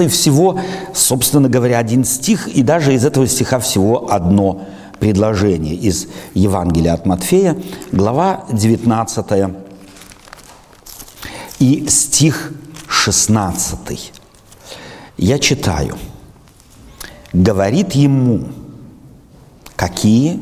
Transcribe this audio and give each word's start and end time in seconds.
16 0.00 0.10
всего, 0.10 0.58
собственно 0.94 1.48
говоря, 1.48 1.78
один 1.78 2.04
стих, 2.04 2.48
и 2.48 2.62
даже 2.62 2.94
из 2.94 3.04
этого 3.04 3.26
стиха 3.26 3.58
всего 3.58 4.10
одно 4.10 4.62
предложение 4.98 5.74
из 5.74 6.08
Евангелия 6.34 6.94
от 6.94 7.06
Матфея, 7.06 7.56
глава 7.92 8.44
19 8.50 9.26
и 11.58 11.86
стих 11.88 12.52
16. 12.88 14.12
Я 15.18 15.38
читаю. 15.38 15.96
Говорит 17.32 17.92
ему, 17.92 18.44
какие? 19.76 20.40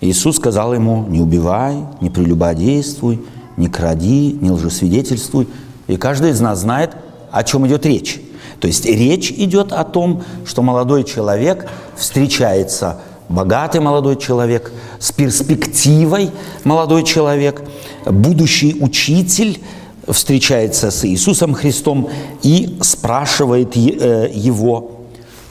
Иисус 0.00 0.36
сказал 0.36 0.74
ему, 0.74 1.06
не 1.06 1.20
убивай, 1.20 1.76
не 2.00 2.10
прелюбодействуй, 2.10 3.22
не 3.56 3.68
кради, 3.68 4.38
не 4.40 4.50
лжесвидетельствуй. 4.50 5.48
И 5.86 5.96
каждый 5.96 6.30
из 6.30 6.40
нас 6.40 6.60
знает, 6.60 6.96
о 7.30 7.42
чем 7.44 7.66
идет 7.66 7.86
речь. 7.86 8.20
То 8.64 8.68
есть 8.68 8.86
речь 8.86 9.30
идет 9.30 9.74
о 9.74 9.84
том, 9.84 10.24
что 10.46 10.62
молодой 10.62 11.04
человек 11.04 11.68
встречается, 11.98 12.96
богатый 13.28 13.82
молодой 13.82 14.16
человек, 14.16 14.72
с 14.98 15.12
перспективой 15.12 16.30
молодой 16.64 17.02
человек, 17.04 17.60
будущий 18.06 18.74
учитель 18.80 19.62
встречается 20.08 20.90
с 20.90 21.04
Иисусом 21.04 21.52
Христом 21.52 22.08
и 22.42 22.78
спрашивает 22.80 23.76
э, 23.76 24.30
его, 24.32 24.92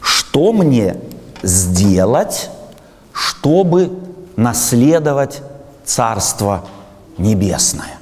что 0.01 0.51
мне 0.51 0.95
сделать, 1.43 2.49
чтобы 3.11 3.91
наследовать 4.35 5.43
Царство 5.85 6.65
Небесное. 7.19 7.99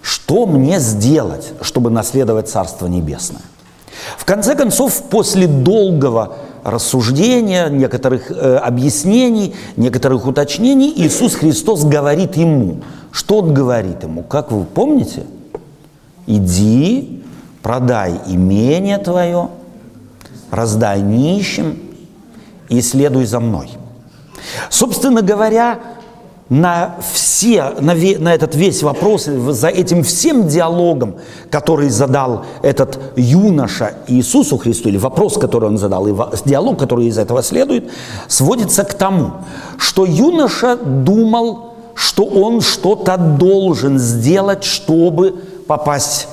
Что 0.00 0.46
мне 0.46 0.80
сделать, 0.80 1.52
чтобы 1.60 1.90
наследовать 1.90 2.48
Царство 2.48 2.86
Небесное? 2.86 3.42
В 4.16 4.24
конце 4.24 4.54
концов, 4.54 5.02
после 5.10 5.46
долгого 5.46 6.36
рассуждения, 6.64 7.68
некоторых 7.68 8.30
э, 8.30 8.56
объяснений, 8.56 9.54
некоторых 9.76 10.26
уточнений, 10.26 10.92
Иисус 10.96 11.34
Христос 11.34 11.84
говорит 11.84 12.36
ему. 12.36 12.82
Что 13.10 13.38
Он 13.38 13.52
говорит 13.52 14.02
ему? 14.02 14.22
Как 14.22 14.52
вы 14.52 14.64
помните? 14.64 15.24
Иди, 16.26 17.22
продай 17.62 18.20
имение 18.26 18.98
твое, 18.98 19.48
раздай 20.50 21.00
нищим 21.00 21.78
и 22.68 22.80
следуй 22.80 23.26
за 23.26 23.40
мной. 23.40 23.70
Собственно 24.70 25.22
говоря, 25.22 25.78
на 26.52 26.96
все, 27.14 27.72
на, 27.80 27.94
ве, 27.94 28.18
на 28.18 28.34
этот 28.34 28.54
весь 28.54 28.82
вопрос, 28.82 29.24
за 29.24 29.68
этим 29.68 30.02
всем 30.02 30.48
диалогом, 30.48 31.14
который 31.50 31.88
задал 31.88 32.44
этот 32.60 32.98
юноша 33.16 33.94
Иисусу 34.06 34.58
Христу, 34.58 34.90
или 34.90 34.98
вопрос, 34.98 35.38
который 35.38 35.70
он 35.70 35.78
задал, 35.78 36.06
и 36.06 36.14
диалог, 36.44 36.78
который 36.78 37.06
из 37.06 37.16
этого 37.16 37.42
следует, 37.42 37.90
сводится 38.28 38.84
к 38.84 38.92
тому, 38.92 39.30
что 39.78 40.04
юноша 40.04 40.76
думал, 40.76 41.72
что 41.94 42.26
он 42.26 42.60
что-то 42.60 43.16
должен 43.16 43.98
сделать, 43.98 44.64
чтобы 44.64 45.34
попасть 45.66 46.28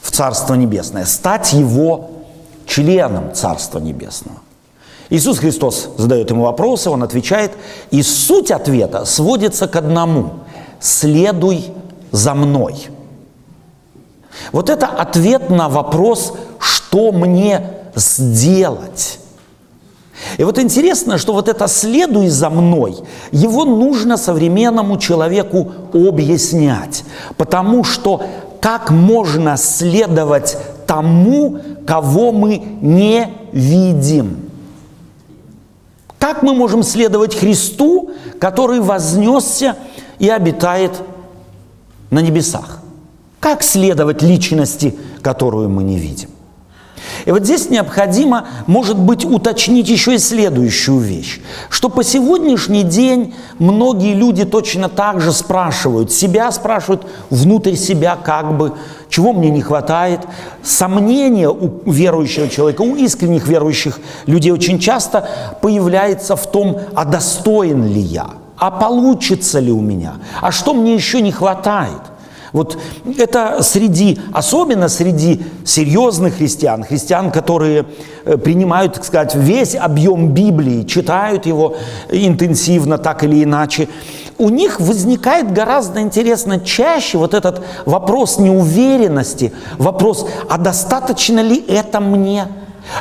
в 0.00 0.10
Царство 0.10 0.54
Небесное, 0.54 1.04
стать 1.04 1.52
его 1.52 2.12
членом 2.66 3.34
Царства 3.34 3.78
Небесного. 3.78 4.38
Иисус 5.10 5.38
Христос 5.38 5.90
задает 5.96 6.30
ему 6.30 6.44
вопросы, 6.44 6.90
он 6.90 7.02
отвечает, 7.02 7.52
и 7.90 8.02
суть 8.02 8.50
ответа 8.50 9.04
сводится 9.04 9.68
к 9.68 9.76
одному– 9.76 10.30
«следуй 10.80 11.66
за 12.10 12.34
мной». 12.34 12.88
Вот 14.52 14.70
это 14.70 14.86
ответ 14.86 15.50
на 15.50 15.68
вопрос, 15.68 16.34
что 16.58 17.12
мне 17.12 17.70
сделать. 17.94 19.20
И 20.38 20.44
вот 20.44 20.58
интересно, 20.58 21.18
что 21.18 21.32
вот 21.32 21.48
это 21.48 21.68
«следуй 21.68 22.28
за 22.28 22.48
мной», 22.48 22.96
его 23.30 23.64
нужно 23.64 24.16
современному 24.16 24.96
человеку 24.98 25.70
объяснять, 25.92 27.04
потому 27.36 27.84
что 27.84 28.22
как 28.60 28.90
можно 28.90 29.58
следовать 29.58 30.56
тому, 30.86 31.58
кого 31.86 32.32
мы 32.32 32.62
не 32.80 33.30
видим– 33.52 34.40
мы 36.44 36.54
можем 36.54 36.82
следовать 36.82 37.34
Христу, 37.34 38.10
который 38.38 38.80
вознесся 38.80 39.76
и 40.18 40.28
обитает 40.28 40.92
на 42.10 42.20
небесах? 42.20 42.80
Как 43.40 43.62
следовать 43.62 44.22
личности, 44.22 44.94
которую 45.22 45.68
мы 45.68 45.82
не 45.82 45.98
видим? 45.98 46.28
И 47.24 47.30
вот 47.30 47.44
здесь 47.44 47.70
необходимо, 47.70 48.46
может 48.66 48.98
быть, 48.98 49.24
уточнить 49.24 49.88
еще 49.88 50.14
и 50.14 50.18
следующую 50.18 50.98
вещь, 50.98 51.40
что 51.70 51.88
по 51.88 52.04
сегодняшний 52.04 52.82
день 52.82 53.34
многие 53.58 54.14
люди 54.14 54.44
точно 54.44 54.88
так 54.88 55.20
же 55.20 55.32
спрашивают, 55.32 56.12
себя 56.12 56.50
спрашивают, 56.52 57.06
внутрь 57.30 57.74
себя 57.74 58.16
как 58.16 58.56
бы, 58.56 58.74
чего 59.14 59.32
мне 59.32 59.50
не 59.50 59.62
хватает. 59.62 60.20
Сомнение 60.64 61.48
у 61.48 61.88
верующего 61.88 62.48
человека, 62.48 62.82
у 62.82 62.96
искренних 62.96 63.46
верующих 63.46 64.00
людей 64.26 64.50
очень 64.50 64.80
часто 64.80 65.28
появляется 65.62 66.34
в 66.34 66.50
том, 66.50 66.80
а 66.96 67.04
достоин 67.04 67.86
ли 67.86 68.00
я, 68.00 68.30
а 68.58 68.72
получится 68.72 69.60
ли 69.60 69.70
у 69.70 69.80
меня, 69.80 70.14
а 70.40 70.50
что 70.50 70.74
мне 70.74 70.94
еще 70.94 71.20
не 71.20 71.30
хватает. 71.30 72.02
Вот 72.52 72.78
это 73.18 73.62
среди, 73.62 74.18
особенно 74.32 74.88
среди 74.88 75.42
серьезных 75.64 76.36
христиан, 76.36 76.84
христиан, 76.84 77.30
которые 77.30 77.84
э, 78.24 78.36
принимают, 78.36 78.94
так 78.94 79.04
сказать, 79.04 79.34
весь 79.34 79.74
объем 79.74 80.28
Библии, 80.32 80.84
читают 80.84 81.46
его 81.46 81.76
интенсивно, 82.10 82.98
так 82.98 83.24
или 83.24 83.42
иначе, 83.42 83.88
у 84.38 84.48
них 84.48 84.80
возникает 84.80 85.52
гораздо 85.52 86.00
интересно 86.00 86.60
чаще 86.60 87.18
вот 87.18 87.34
этот 87.34 87.64
вопрос 87.86 88.38
неуверенности, 88.38 89.52
вопрос, 89.78 90.26
а 90.48 90.58
достаточно 90.58 91.40
ли 91.40 91.64
это 91.68 92.00
мне? 92.00 92.48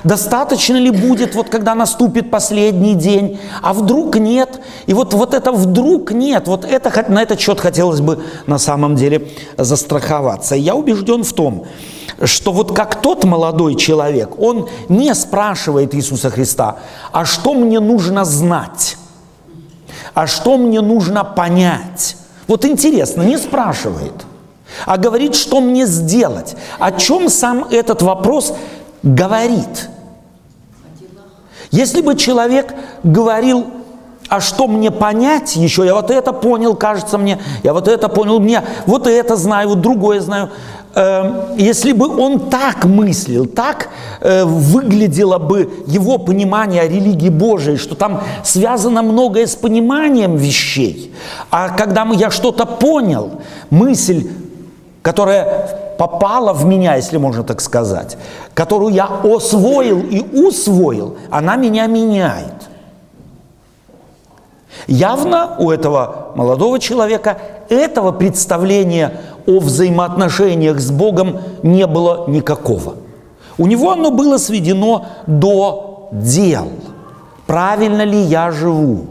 Достаточно 0.04 0.76
ли 0.76 0.92
будет, 0.92 1.36
вот 1.36 1.50
когда 1.50 1.76
наступит 1.76 2.32
последний 2.32 2.96
день, 2.96 3.40
а 3.62 3.74
вдруг 3.74 4.18
нет? 4.18 4.62
И 4.86 4.94
вот, 4.94 5.14
вот 5.14 5.34
это 5.34 5.52
вдруг 5.52 6.12
нет, 6.12 6.48
вот 6.48 6.66
это, 6.66 7.06
на 7.12 7.22
этот 7.22 7.40
счет 7.40 7.60
хотелось 7.60 8.00
бы 8.00 8.24
на 8.48 8.58
самом 8.58 8.96
деле 8.96 9.28
застраховаться. 9.58 10.56
Я 10.56 10.76
убежден 10.76 11.24
в 11.24 11.34
том, 11.34 11.66
что 12.24 12.54
вот 12.54 12.74
как 12.74 13.02
тот 13.02 13.24
молодой 13.26 13.76
человек, 13.76 14.40
он 14.40 14.70
не 14.88 15.14
спрашивает 15.16 15.94
Иисуса 15.94 16.30
Христа, 16.30 16.78
а 17.12 17.26
что 17.26 17.54
мне 17.54 17.80
нужно 17.80 18.24
знать, 18.24 18.98
а 20.14 20.28
что 20.28 20.58
мне 20.58 20.82
нужно 20.82 21.24
понять. 21.24 22.18
Вот 22.48 22.66
интересно, 22.66 23.22
не 23.24 23.38
спрашивает, 23.38 24.14
а 24.86 24.98
говорит, 24.98 25.36
что 25.36 25.62
мне 25.62 25.86
сделать. 25.86 26.56
О 26.80 26.92
чем 26.92 27.30
сам 27.30 27.66
этот 27.72 28.02
вопрос 28.02 28.54
говорит. 29.02 29.90
Если 31.72 32.02
бы 32.02 32.16
человек 32.16 32.74
говорил, 33.04 33.66
а 34.30 34.40
что 34.40 34.68
мне 34.68 34.92
понять 34.92 35.56
еще, 35.56 35.86
я 35.86 35.96
вот 35.96 36.12
это 36.12 36.34
понял, 36.34 36.76
кажется 36.76 37.18
мне, 37.18 37.40
я 37.64 37.74
вот 37.74 37.88
это 37.88 38.10
понял, 38.10 38.40
мне 38.40 38.64
вот 38.86 39.08
это 39.08 39.36
знаю, 39.36 39.70
вот 39.70 39.82
другое 39.82 40.22
знаю. 40.22 40.50
Эм, 40.96 41.58
если 41.58 41.92
бы 41.92 42.08
он 42.08 42.52
так 42.52 42.86
мыслил, 42.86 43.48
так 43.48 43.90
э, 44.22 44.44
выглядело 44.44 45.40
бы 45.40 45.72
его 45.88 46.20
понимание 46.20 46.84
о 46.84 46.88
религии 46.88 47.30
Божией, 47.30 47.78
что 47.78 47.96
там 47.96 48.22
связано 48.44 49.02
многое 49.02 49.48
с 49.48 49.56
пониманием 49.56 50.36
вещей, 50.36 51.12
а 51.50 51.70
когда 51.70 52.04
я 52.14 52.30
что-то 52.30 52.68
понял, 52.68 53.42
мысль, 53.72 54.28
которая 55.02 55.96
попала 55.98 56.54
в 56.54 56.64
меня, 56.66 56.96
если 56.96 57.18
можно 57.18 57.44
так 57.44 57.62
сказать, 57.62 58.16
которую 58.54 58.94
я 58.94 59.06
освоил 59.24 60.00
и 60.00 60.22
усвоил, 60.22 61.18
она 61.32 61.56
меня 61.56 61.88
меняет. 61.88 62.70
Явно 64.86 65.56
у 65.58 65.72
этого 65.72 66.34
молодого 66.36 66.80
человека 66.80 67.38
этого 67.70 68.12
представления 68.12 69.22
о 69.46 69.60
взаимоотношениях 69.60 70.80
с 70.80 70.92
Богом 70.92 71.40
не 71.64 71.86
было 71.88 72.26
никакого. 72.28 72.96
У 73.58 73.68
него 73.68 73.92
оно 73.92 74.12
было 74.12 74.38
сведено 74.38 75.06
до 75.28 76.10
дел. 76.12 76.70
Правильно 77.46 78.04
ли 78.04 78.20
я 78.20 78.52
живу? 78.52 79.08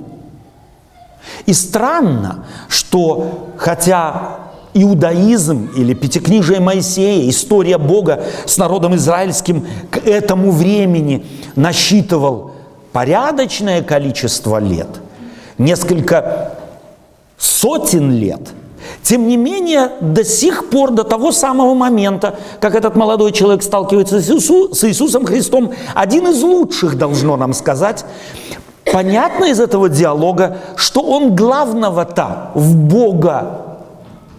И 1.47 1.53
странно, 1.53 2.45
что 2.69 3.49
хотя 3.57 4.39
иудаизм 4.75 5.71
или 5.77 5.95
пятикнижие 5.95 6.61
Моисея, 6.61 7.29
история 7.29 7.79
Бога 7.79 8.25
с 8.47 8.57
народом 8.57 8.97
израильским 8.97 9.67
к 9.91 9.99
этому 9.99 10.51
времени 10.51 11.27
насчитывал 11.57 12.53
порядочное 12.93 13.83
количество 13.83 14.59
лет, 14.59 14.89
несколько 15.59 16.55
сотен 17.39 18.13
лет, 18.13 18.41
Тем 19.03 19.27
не 19.29 19.37
менее, 19.37 19.91
до 20.01 20.25
сих 20.25 20.71
пор, 20.71 20.91
до 20.91 21.05
того 21.05 21.33
самого 21.33 21.75
момента, 21.75 22.37
как 22.61 22.75
этот 22.75 22.97
молодой 22.97 23.33
человек 23.33 23.63
сталкивается 23.63 24.21
с, 24.21 24.31
Иису, 24.31 24.75
с 24.75 24.85
Иисусом 24.85 25.25
Христом, 25.25 25.73
один 25.95 26.29
из 26.29 26.43
лучших 26.43 26.97
должно 26.97 27.37
нам 27.37 27.53
сказать, 27.53 28.05
понятно 28.93 29.47
из 29.47 29.61
этого 29.61 29.89
диалога, 29.89 30.59
что 30.77 31.01
он 31.03 31.35
главного-то 31.35 32.51
в 32.55 32.77
Бога 32.77 33.63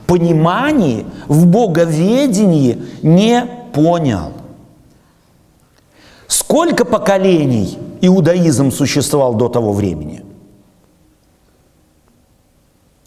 понимании, 0.08 1.06
в 1.28 1.46
боговедении 1.48 2.84
не 3.02 3.46
понял. 3.74 4.32
Сколько 6.28 6.86
поколений 6.86 7.78
иудаизм 8.02 8.72
существовал 8.72 9.34
до 9.34 9.50
того 9.50 9.74
времени? 9.74 10.24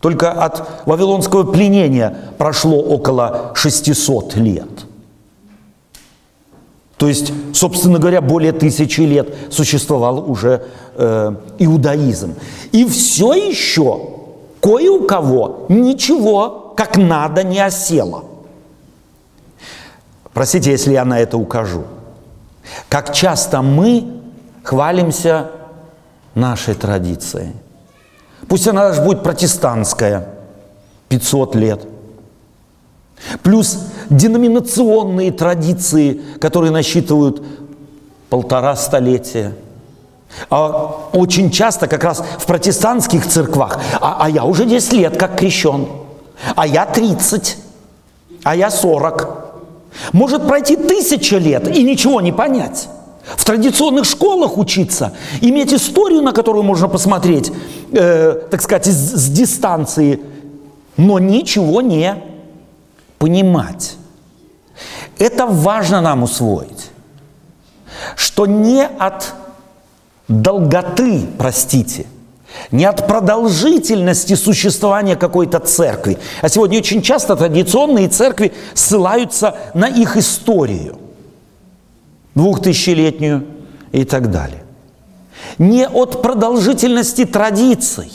Только 0.06 0.30
от 0.30 0.86
вавилонского 0.86 1.42
пленения 1.42 2.16
прошло 2.38 2.78
около 2.78 3.50
600 3.56 4.36
лет. 4.36 4.68
То 6.96 7.08
есть, 7.08 7.32
собственно 7.52 7.98
говоря, 7.98 8.20
более 8.20 8.52
тысячи 8.52 9.00
лет 9.00 9.34
существовал 9.50 10.30
уже 10.30 10.62
э, 10.94 11.34
иудаизм. 11.58 12.36
И 12.70 12.84
все 12.84 13.34
еще 13.34 14.10
кое 14.60 14.92
у 14.92 15.08
кого 15.08 15.66
ничего 15.68 16.72
как 16.76 16.96
надо 16.96 17.42
не 17.42 17.58
осело. 17.58 18.26
Простите, 20.32 20.70
если 20.70 20.92
я 20.92 21.04
на 21.04 21.18
это 21.18 21.36
укажу. 21.36 21.82
Как 22.88 23.12
часто 23.12 23.60
мы 23.60 24.20
хвалимся 24.62 25.50
нашей 26.36 26.76
традицией. 26.76 27.54
Пусть 28.48 28.68
она 28.68 28.88
даже 28.88 29.02
будет 29.02 29.22
протестантская, 29.22 30.28
500 31.08 31.54
лет. 31.56 31.86
Плюс 33.42 33.78
деноминационные 34.10 35.32
традиции, 35.32 36.20
которые 36.40 36.70
насчитывают 36.70 37.42
полтора 38.28 38.76
столетия. 38.76 39.54
А 40.50 41.08
очень 41.12 41.50
часто 41.50 41.86
как 41.86 42.04
раз 42.04 42.22
в 42.38 42.46
протестантских 42.46 43.26
церквах, 43.26 43.78
а, 44.00 44.18
а 44.20 44.28
я 44.28 44.44
уже 44.44 44.66
10 44.66 44.92
лет 44.92 45.16
как 45.16 45.38
крещен, 45.38 45.88
а 46.54 46.66
я 46.66 46.84
30, 46.84 47.56
а 48.42 48.54
я 48.54 48.70
40. 48.70 49.46
Может 50.12 50.46
пройти 50.46 50.76
тысяча 50.76 51.38
лет 51.38 51.74
и 51.74 51.82
ничего 51.82 52.20
не 52.20 52.32
понять. 52.32 52.88
В 53.34 53.44
традиционных 53.44 54.04
школах 54.04 54.56
учиться, 54.56 55.12
иметь 55.40 55.72
историю, 55.72 56.22
на 56.22 56.32
которую 56.32 56.62
можно 56.62 56.88
посмотреть, 56.88 57.52
э, 57.92 58.40
так 58.50 58.62
сказать, 58.62 58.86
с, 58.86 58.90
с 58.90 59.28
дистанции, 59.28 60.20
но 60.96 61.18
ничего 61.18 61.82
не 61.82 62.22
понимать. 63.18 63.96
Это 65.18 65.46
важно 65.46 66.00
нам 66.00 66.22
усвоить, 66.22 66.90
что 68.14 68.46
не 68.46 68.86
от 68.86 69.34
долготы, 70.28 71.26
простите– 71.38 72.06
не 72.70 72.84
от 72.84 73.06
продолжительности 73.06 74.34
существования 74.34 75.16
какой-то 75.16 75.58
церкви. 75.60 76.18
А 76.42 76.48
сегодня 76.48 76.78
очень 76.78 77.02
часто 77.02 77.36
традиционные 77.36 78.08
церкви 78.08 78.52
ссылаются 78.74 79.56
на 79.74 79.86
их 79.88 80.16
историю, 80.16 80.98
двухтысячелетнюю 82.36 83.44
и 83.90 84.04
так 84.04 84.30
далее. 84.30 84.62
Не 85.58 85.88
от 85.88 86.22
продолжительности 86.22 87.24
традиций, 87.24 88.12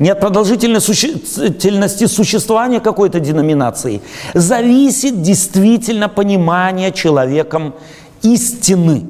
не 0.00 0.10
от 0.10 0.20
продолжительности 0.20 2.06
существования 2.06 2.80
какой-то 2.80 3.20
деноминации, 3.20 4.02
зависит 4.34 5.22
действительно 5.22 6.08
понимание 6.08 6.90
человеком 6.90 7.74
истины 8.22 9.04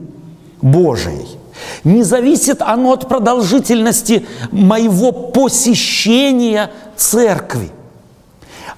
Божией– 0.60 1.26
не 1.84 2.02
зависит 2.02 2.62
оно 2.62 2.92
от 2.92 3.08
продолжительности 3.08 4.26
моего 4.50 5.12
посещения 5.12 6.70
церкви, 6.96 7.70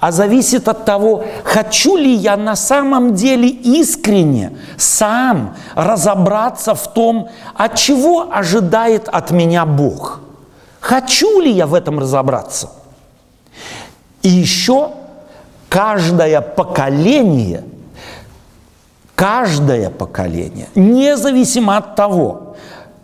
а 0.00 0.12
зависит 0.12 0.68
от 0.68 0.84
того, 0.84 1.24
хочу 1.44 1.96
ли 1.96 2.12
я 2.14 2.36
на 2.36 2.54
самом 2.54 3.14
деле 3.14 3.48
искренне 3.48 4.56
сам 4.76 5.56
разобраться 5.74 6.74
в 6.74 6.92
том, 6.92 7.28
от 7.54 7.74
чего 7.74 8.28
ожидает 8.32 9.08
от 9.08 9.32
меня 9.32 9.66
Бог. 9.66 10.20
Хочу 10.80 11.40
ли 11.40 11.50
я 11.50 11.66
в 11.66 11.74
этом 11.74 11.98
разобраться? 11.98 12.70
И 14.22 14.28
еще 14.28 14.92
каждое 15.68 16.40
поколение, 16.40 17.64
каждое 19.16 19.90
поколение, 19.90 20.68
независимо 20.76 21.76
от 21.76 21.96
того, 21.96 22.56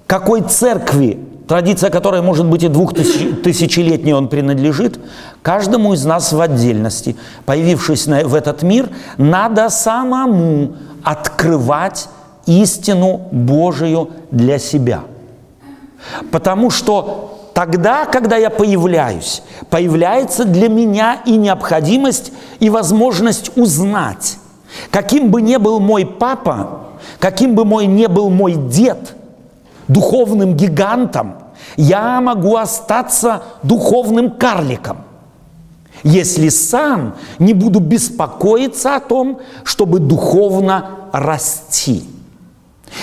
какой 0.07 0.43
церкви, 0.43 1.24
традиция 1.47 1.91
которой 1.91 2.23
может 2.23 2.47
быть 2.47 2.63
и 2.63 2.69
двухтысячелетней 2.69 4.15
он 4.15 4.29
принадлежит, 4.29 4.99
каждому 5.43 5.93
из 5.95 6.05
нас 6.05 6.33
в 6.33 6.41
отдельности, 6.41 7.17
появившись 7.45 8.07
в 8.07 8.35
этот 8.35 8.63
мир, 8.63 8.89
надо 9.19 9.69
самому 9.69 10.77
открывать 11.03 12.09
истину 12.47 13.29
Божию 13.31 14.11
для 14.31 14.59
себя. 14.59 15.03
Потому 16.31 16.71
что 16.71 17.51
тогда, 17.55 18.05
когда 18.05 18.37
я 18.37 18.51
появляюсь, 18.51 19.43
появляется 19.71 20.45
для 20.45 20.69
меня 20.69 21.21
и 21.25 21.37
необходимость, 21.37 22.33
и 22.61 22.71
возможность 22.71 23.57
узнать, 23.57 24.39
каким 24.91 25.31
бы 25.31 25.41
ни 25.41 25.57
был 25.57 25.81
мой 25.81 26.05
папа, 26.05 26.81
каким 27.19 27.55
бы 27.55 27.65
мой 27.65 27.87
не 27.87 28.09
был 28.09 28.31
мой 28.31 28.55
дед– 28.55 29.14
духовным 29.89 30.57
гигантом, 30.57 31.37
я 31.77 32.21
могу 32.21 32.57
остаться 32.57 33.43
духовным 33.63 34.31
карликом, 34.31 34.99
если 36.03 36.49
сам 36.49 37.15
не 37.39 37.55
буду 37.55 37.81
беспокоиться 37.81 38.97
о 38.97 39.01
том, 39.01 39.41
чтобы 39.65 39.99
духовно 39.99 40.91
расти. 41.13 42.05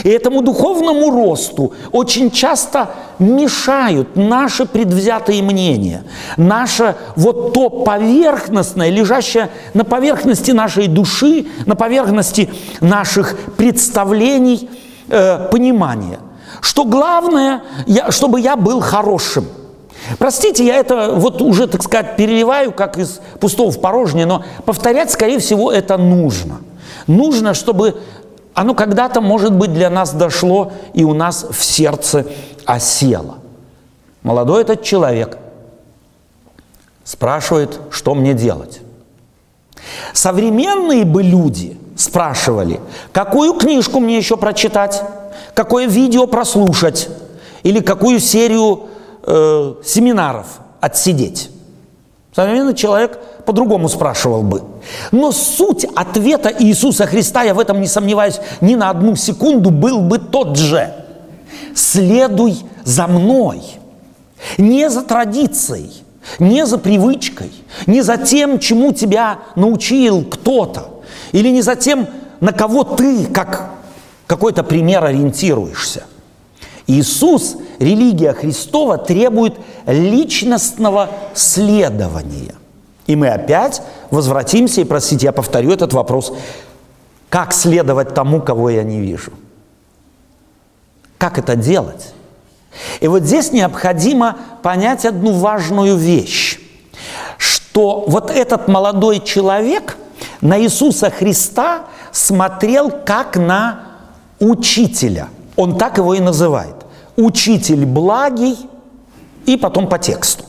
И 0.03 0.09
этому 0.09 0.41
духовному 0.41 1.11
росту 1.11 1.73
очень 1.91 2.31
часто 2.31 2.91
мешают 3.19 4.15
наши 4.15 4.65
предвзятые 4.65 5.43
мнения, 5.43 6.03
наше 6.37 6.95
вот 7.17 7.53
то 7.53 7.69
поверхностное, 7.69 8.89
лежащее 8.89 9.49
на 9.73 9.83
поверхности 9.83 10.51
нашей 10.51 10.87
души, 10.87 11.47
на 11.65 11.75
поверхности 11.75 12.49
наших 12.79 13.35
представлений, 13.57 14.69
э, 15.09 15.49
понимания– 15.51 16.19
что 16.61 16.85
главное, 16.85 17.63
я, 17.85 18.11
чтобы 18.11 18.39
я 18.39 18.55
был 18.55 18.79
хорошим. 18.79 19.45
Простите, 20.17 20.65
я 20.65 20.75
это 20.75 21.11
вот 21.13 21.41
уже, 21.41 21.67
так 21.67 21.83
сказать, 21.83 22.15
переливаю, 22.15 22.71
как 22.71 22.97
из 22.97 23.19
пустого 23.39 23.71
в 23.71 23.79
порожнее, 23.79 24.25
но 24.25 24.43
повторять, 24.65 25.11
скорее 25.11 25.39
всего, 25.39 25.71
это 25.71 25.97
нужно. 25.97 26.61
Нужно, 27.07 27.53
чтобы 27.53 28.01
оно 28.53 28.73
когда-то, 28.73 29.21
может 29.21 29.53
быть, 29.53 29.73
для 29.73 29.89
нас 29.89 30.13
дошло 30.13 30.71
и 30.93 31.03
у 31.03 31.13
нас 31.13 31.45
в 31.49 31.63
сердце 31.63 32.25
осело. 32.65 33.35
Молодой 34.23 34.61
этот 34.61 34.83
человек 34.83 35.37
спрашивает, 37.03 37.79
что 37.89 38.13
мне 38.13 38.33
делать. 38.33 38.81
Современные 40.13 41.05
бы 41.05 41.23
люди 41.23 41.77
спрашивали, 41.95 42.79
какую 43.11 43.53
книжку 43.53 43.99
мне 43.99 44.17
еще 44.17 44.37
прочитать, 44.37 45.03
какое 45.53 45.87
видео 45.87 46.27
прослушать 46.27 47.09
или 47.63 47.79
какую 47.79 48.19
серию 48.19 48.87
э, 49.23 49.75
семинаров 49.83 50.47
отсидеть. 50.79 51.49
Современный 52.33 52.73
человек 52.73 53.19
по-другому 53.45 53.89
спрашивал 53.89 54.41
бы. 54.41 54.63
Но 55.11 55.31
суть 55.31 55.85
ответа 55.95 56.51
Иисуса 56.59 57.05
Христа, 57.05 57.43
я 57.43 57.53
в 57.53 57.59
этом 57.59 57.81
не 57.81 57.87
сомневаюсь 57.87 58.39
ни 58.61 58.75
на 58.75 58.89
одну 58.89 59.15
секунду, 59.15 59.69
был 59.69 59.99
бы 60.01 60.17
тот 60.17 60.55
же. 60.57 60.93
Следуй 61.75 62.57
за 62.83 63.07
мной. 63.07 63.61
Не 64.57 64.89
за 64.89 65.03
традицией, 65.03 66.03
не 66.39 66.65
за 66.65 66.77
привычкой, 66.77 67.51
не 67.85 68.01
за 68.01 68.17
тем, 68.17 68.59
чему 68.59 68.91
тебя 68.91 69.39
научил 69.55 70.23
кто-то, 70.23 71.01
или 71.31 71.49
не 71.49 71.61
за 71.61 71.75
тем, 71.75 72.07
на 72.39 72.51
кого 72.51 72.83
ты, 72.83 73.25
как 73.25 73.69
какой-то 74.31 74.63
пример 74.63 75.03
ориентируешься. 75.03 76.05
Иисус, 76.87 77.57
религия 77.79 78.31
Христова 78.31 78.97
требует 78.97 79.55
личностного 79.85 81.09
следования. 81.33 82.55
И 83.07 83.17
мы 83.17 83.27
опять 83.27 83.81
возвратимся, 84.09 84.79
и, 84.79 84.85
простите, 84.85 85.25
я 85.25 85.33
повторю 85.33 85.71
этот 85.71 85.91
вопрос, 85.91 86.31
как 87.27 87.51
следовать 87.51 88.13
тому, 88.13 88.39
кого 88.39 88.69
я 88.69 88.83
не 88.83 89.01
вижу? 89.01 89.33
Как 91.17 91.37
это 91.37 91.57
делать? 91.57 92.13
И 93.01 93.09
вот 93.09 93.23
здесь 93.23 93.51
необходимо 93.51 94.37
понять 94.63 95.05
одну 95.05 95.33
важную 95.33 95.97
вещь, 95.97 96.57
что 97.37 98.05
вот 98.07 98.31
этот 98.31 98.69
молодой 98.69 99.19
человек 99.19 99.97
на 100.39 100.57
Иисуса 100.57 101.09
Христа 101.09 101.81
смотрел 102.13 102.89
как 102.89 103.35
на 103.35 103.90
учителя. 104.41 105.29
Он 105.55 105.77
так 105.77 105.97
его 105.97 106.13
и 106.13 106.19
называет. 106.19 106.75
Учитель 107.15 107.85
благий 107.85 108.57
и 109.45 109.55
потом 109.55 109.87
по 109.87 109.97
тексту. 109.97 110.43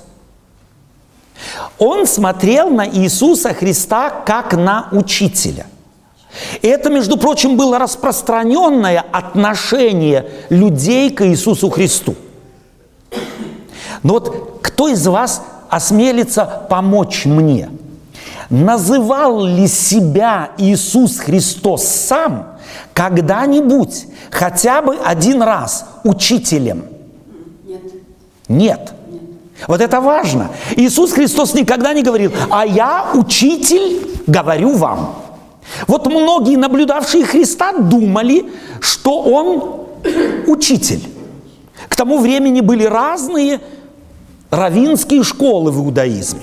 Он 1.79 2.07
смотрел 2.07 2.71
на 2.71 2.89
Иисуса 2.89 3.53
Христа 3.53 4.11
как 4.11 4.55
на 4.55 4.89
учителя. 4.93 5.67
Это, 6.63 6.89
между 6.89 7.19
прочим, 7.19 7.57
было 7.57 7.79
распространенное 7.79 9.05
отношение 9.13 10.31
людей 10.49 11.11
к 11.11 11.27
Иисусу 11.27 11.69
Христу. 11.69 12.15
Но 14.03 14.15
вот 14.15 14.61
кто 14.63 14.89
из 14.89 15.07
вас 15.07 15.43
осмелится 15.69 16.67
помочь 16.71 17.27
мне? 17.27 17.69
Называл 18.49 19.45
ли 19.45 19.67
себя 19.67 20.51
Иисус 20.59 21.19
Христос 21.19 21.85
сам 21.85 22.52
когда-нибудь, 22.95 24.07
хотя 24.31 24.83
бы 24.83 24.97
один 24.97 25.43
раз, 25.43 25.87
учителем? 26.05 26.85
Нет. 27.67 27.83
Нет. 28.49 28.93
Вот 29.67 29.81
это 29.81 30.01
важно. 30.01 30.51
Иисус 30.77 31.13
Христос 31.13 31.55
никогда 31.55 31.93
не 31.93 32.03
говорил, 32.03 32.33
а 32.51 32.67
я 32.67 33.11
учитель 33.15 34.07
говорю 34.27 34.75
вам. 34.77 35.15
Вот 35.87 36.07
многие, 36.07 36.57
наблюдавшие 36.57 37.25
Христа, 37.25 37.73
думали, 37.73 38.47
что 38.81 39.23
Он 39.23 39.87
учитель. 40.47 41.03
К 41.89 41.97
тому 41.97 42.19
времени 42.19 42.61
были 42.61 42.85
разные 42.85 43.61
равинские 44.51 45.23
школы 45.23 45.71
в 45.71 45.79
иудаизме. 45.79 46.43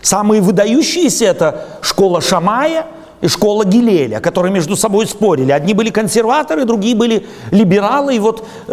Самые 0.00 0.40
выдающиеся– 0.42 1.24
это 1.26 1.66
школа 1.80 2.20
Шамая 2.20 2.86
и 3.24 3.28
школа 3.28 3.64
Гилеля, 3.64 4.20
которые 4.20 4.52
между 4.52 4.76
собой 4.76 5.06
спорили. 5.06 5.50
Одни 5.50 5.72
были 5.72 5.88
консерваторы, 5.88 6.66
другие 6.66 6.94
были 6.94 7.26
либералы. 7.50 8.16
И 8.16 8.18
вот 8.18 8.46
э, 8.68 8.72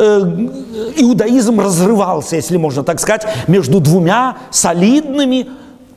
иудаизм 0.97 1.61
разрывался, 1.61 2.35
если 2.35 2.57
можно 2.57 2.83
так 2.83 2.99
сказать, 2.99 3.25
между 3.47 3.79
двумя 3.79 4.35
солидными, 4.49 5.47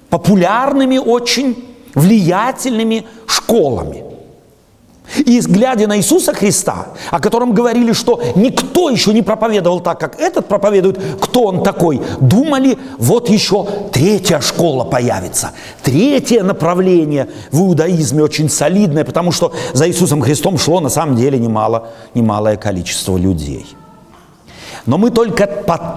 популярными 0.09 0.99
очень 0.99 1.65
влиятельными 1.97 3.07
школами. 3.27 4.14
И 5.27 5.41
глядя 5.41 5.87
на 5.87 5.99
Иисуса 5.99 6.33
Христа, 6.33 6.89
о 7.11 7.21
котором 7.21 7.53
говорили, 7.53 7.93
что 7.93 8.21
никто 8.35 8.91
еще 8.91 9.13
не 9.13 9.23
проповедовал 9.23 9.81
так, 9.81 10.01
как 10.01 10.19
этот 10.19 10.49
проповедует, 10.49 10.99
кто 11.21 11.45
он 11.45 11.63
такой, 11.63 12.01
думали, 12.21 12.79
вот 12.99 13.29
еще 13.29 13.67
третья 13.93 14.41
школа 14.41 14.85
появится, 14.85 15.53
третье 15.83 16.43
направление 16.43 17.29
в 17.53 17.61
иудаизме 17.61 18.23
очень 18.23 18.49
солидное, 18.49 19.05
потому 19.05 19.31
что 19.31 19.53
за 19.73 19.89
Иисусом 19.89 20.23
Христом 20.23 20.59
шло 20.59 20.81
на 20.81 20.89
самом 20.89 21.17
деле 21.17 21.39
немало, 21.39 21.89
немалое 22.15 22.57
количество 22.57 23.17
людей– 23.17 23.67
но 24.87 24.99
мы 24.99 25.11
только 25.11 25.47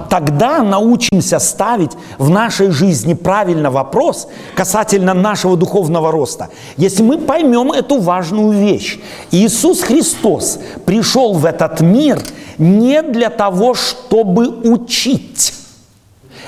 тогда 0.10 0.64
научимся 0.64 1.40
ставить 1.40 1.92
в 2.18 2.30
нашей 2.30 2.70
жизни 2.70 3.14
правильно 3.14 3.70
вопрос 3.70 4.28
касательно 4.56 5.14
нашего 5.14 5.58
духовного 5.58 6.12
роста, 6.12 6.50
если 6.78 7.04
мы 7.04 7.18
поймем 7.18 7.72
эту 7.74 8.00
важную 8.00 8.52
вещь. 8.52 9.00
Иисус 9.32 9.82
Христос 9.82 10.60
пришел 10.86 11.34
в 11.34 11.46
этот 11.46 11.82
мир 11.82 12.22
не 12.58 13.02
для 13.02 13.30
того, 13.30 13.74
чтобы 13.74 14.48
учить. 14.48 15.54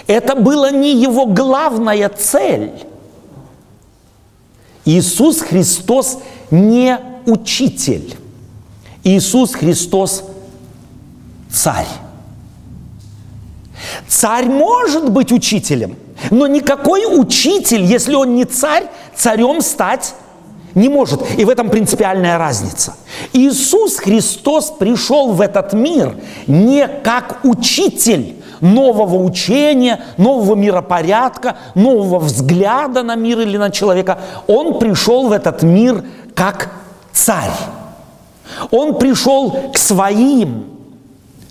Это 0.08 0.36
была 0.36 0.72
не 0.72 0.96
его 0.96 1.25
главная 1.25 2.10
цель. 2.10 2.72
Иисус 4.86 5.41
Христос 5.41 6.19
не 6.50 6.98
учитель. 7.25 8.15
Иисус 9.03 9.53
Христос 9.53 10.24
царь. 11.51 11.86
Царь 14.08 14.46
может 14.46 15.10
быть 15.10 15.32
учителем, 15.32 15.96
но 16.32 16.48
никакой 16.48 17.06
учитель, 17.06 17.84
если 17.84 18.16
он 18.16 18.36
не 18.36 18.46
царь, 18.46 18.88
царем 19.16 19.62
стать 19.62 20.14
не 20.76 20.90
может. 20.90 21.22
И 21.38 21.46
в 21.46 21.50
этом 21.50 21.70
принципиальная 21.70 22.38
разница. 22.38 22.96
Иисус 23.34 23.98
Христос 23.98 24.72
пришел 24.72 25.32
в 25.32 25.42
этот 25.42 25.74
мир 25.74 26.16
не 26.48 26.88
как 26.88 27.40
учитель 27.44 28.36
нового 28.62 29.24
учения, 29.24 30.02
нового 30.18 30.56
миропорядка, 30.56 31.58
нового 31.76 32.20
взгляда 32.20 33.04
на 33.04 33.16
мир 33.16 33.40
или 33.40 33.58
на 33.58 33.72
человека. 33.72 34.20
Он 34.48 34.80
пришел 34.80 35.28
в 35.28 35.32
этот 35.32 35.64
мир 35.64 36.04
как 36.36 36.70
царь. 37.14 37.52
Он 38.72 38.98
пришел 38.98 39.72
к 39.74 39.78
своим, 39.78 40.69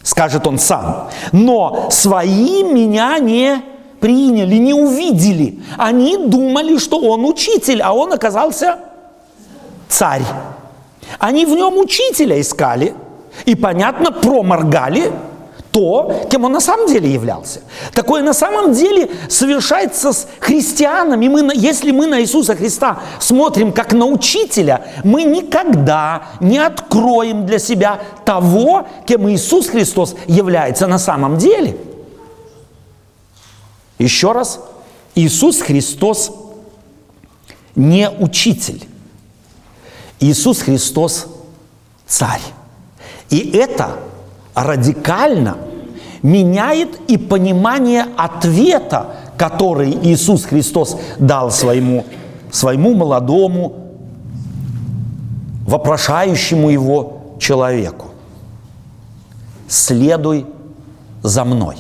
скажет 0.09 0.47
он 0.47 0.59
сам. 0.59 1.11
Но 1.33 1.89
свои 1.91 2.63
меня 2.63 3.19
не 3.19 3.63
приняли, 4.01 4.55
не 4.57 4.73
увидели. 4.73 5.59
Они 5.77 6.17
думали, 6.17 6.79
что 6.79 6.99
он 6.99 7.27
учитель, 7.27 7.83
а 7.83 7.93
он 7.93 8.15
оказался 8.15 8.79
царь. 9.89 10.23
Они 11.19 11.45
в 11.45 11.51
нем 11.51 11.77
учителя 11.77 12.41
искали 12.41 12.95
и, 13.45 13.55
понятно, 13.55 14.11
проморгали– 14.11 15.13
то, 15.79 16.27
кем 16.29 16.45
он 16.45 16.53
на 16.53 16.61
самом 16.61 16.89
деле 16.89 17.09
являлся. 17.09 17.61
Такое 17.95 18.25
на 18.25 18.33
самом 18.33 18.73
деле 18.73 19.11
совершается 19.29 20.13
с 20.13 20.27
христианами. 20.41 21.29
Мы, 21.29 21.53
если 21.55 21.93
мы 21.93 22.09
на 22.09 22.21
Иисуса 22.21 22.57
Христа 22.57 22.99
смотрим 23.21 23.73
как 23.73 23.93
на 23.93 24.07
учителя, 24.07 24.85
мы 25.05 25.23
никогда 25.23 26.23
не 26.41 26.59
откроем 26.59 27.47
для 27.47 27.61
себя 27.61 28.01
того, 28.25 28.89
кем 29.07 29.31
Иисус 29.31 29.69
Христос 29.69 30.17
является 30.27 30.89
на 30.89 30.99
самом 30.99 31.39
деле. 31.39 31.77
Еще 34.01 34.33
раз, 34.33 34.59
Иисус 35.15 35.61
Христос 35.61 36.33
не 37.77 38.11
учитель. 38.11 38.85
Иисус 40.19 40.59
Христос 40.59 41.29
царь. 42.05 42.43
И 43.31 43.53
это 43.57 44.01
радикально 44.57 45.68
меняет 46.23 46.99
и 47.09 47.17
понимание 47.17 48.07
ответа, 48.17 49.17
который 49.37 49.91
Иисус 49.91 50.45
Христос 50.45 50.97
дал 51.19 51.51
своему, 51.51 52.05
своему 52.51 52.95
молодому, 52.95 53.75
вопрошающему 55.67 56.71
его 56.71 57.37
человеку. 57.39 58.07
Следуй 59.69 60.47
за 61.23 61.45
мной. 61.45 61.77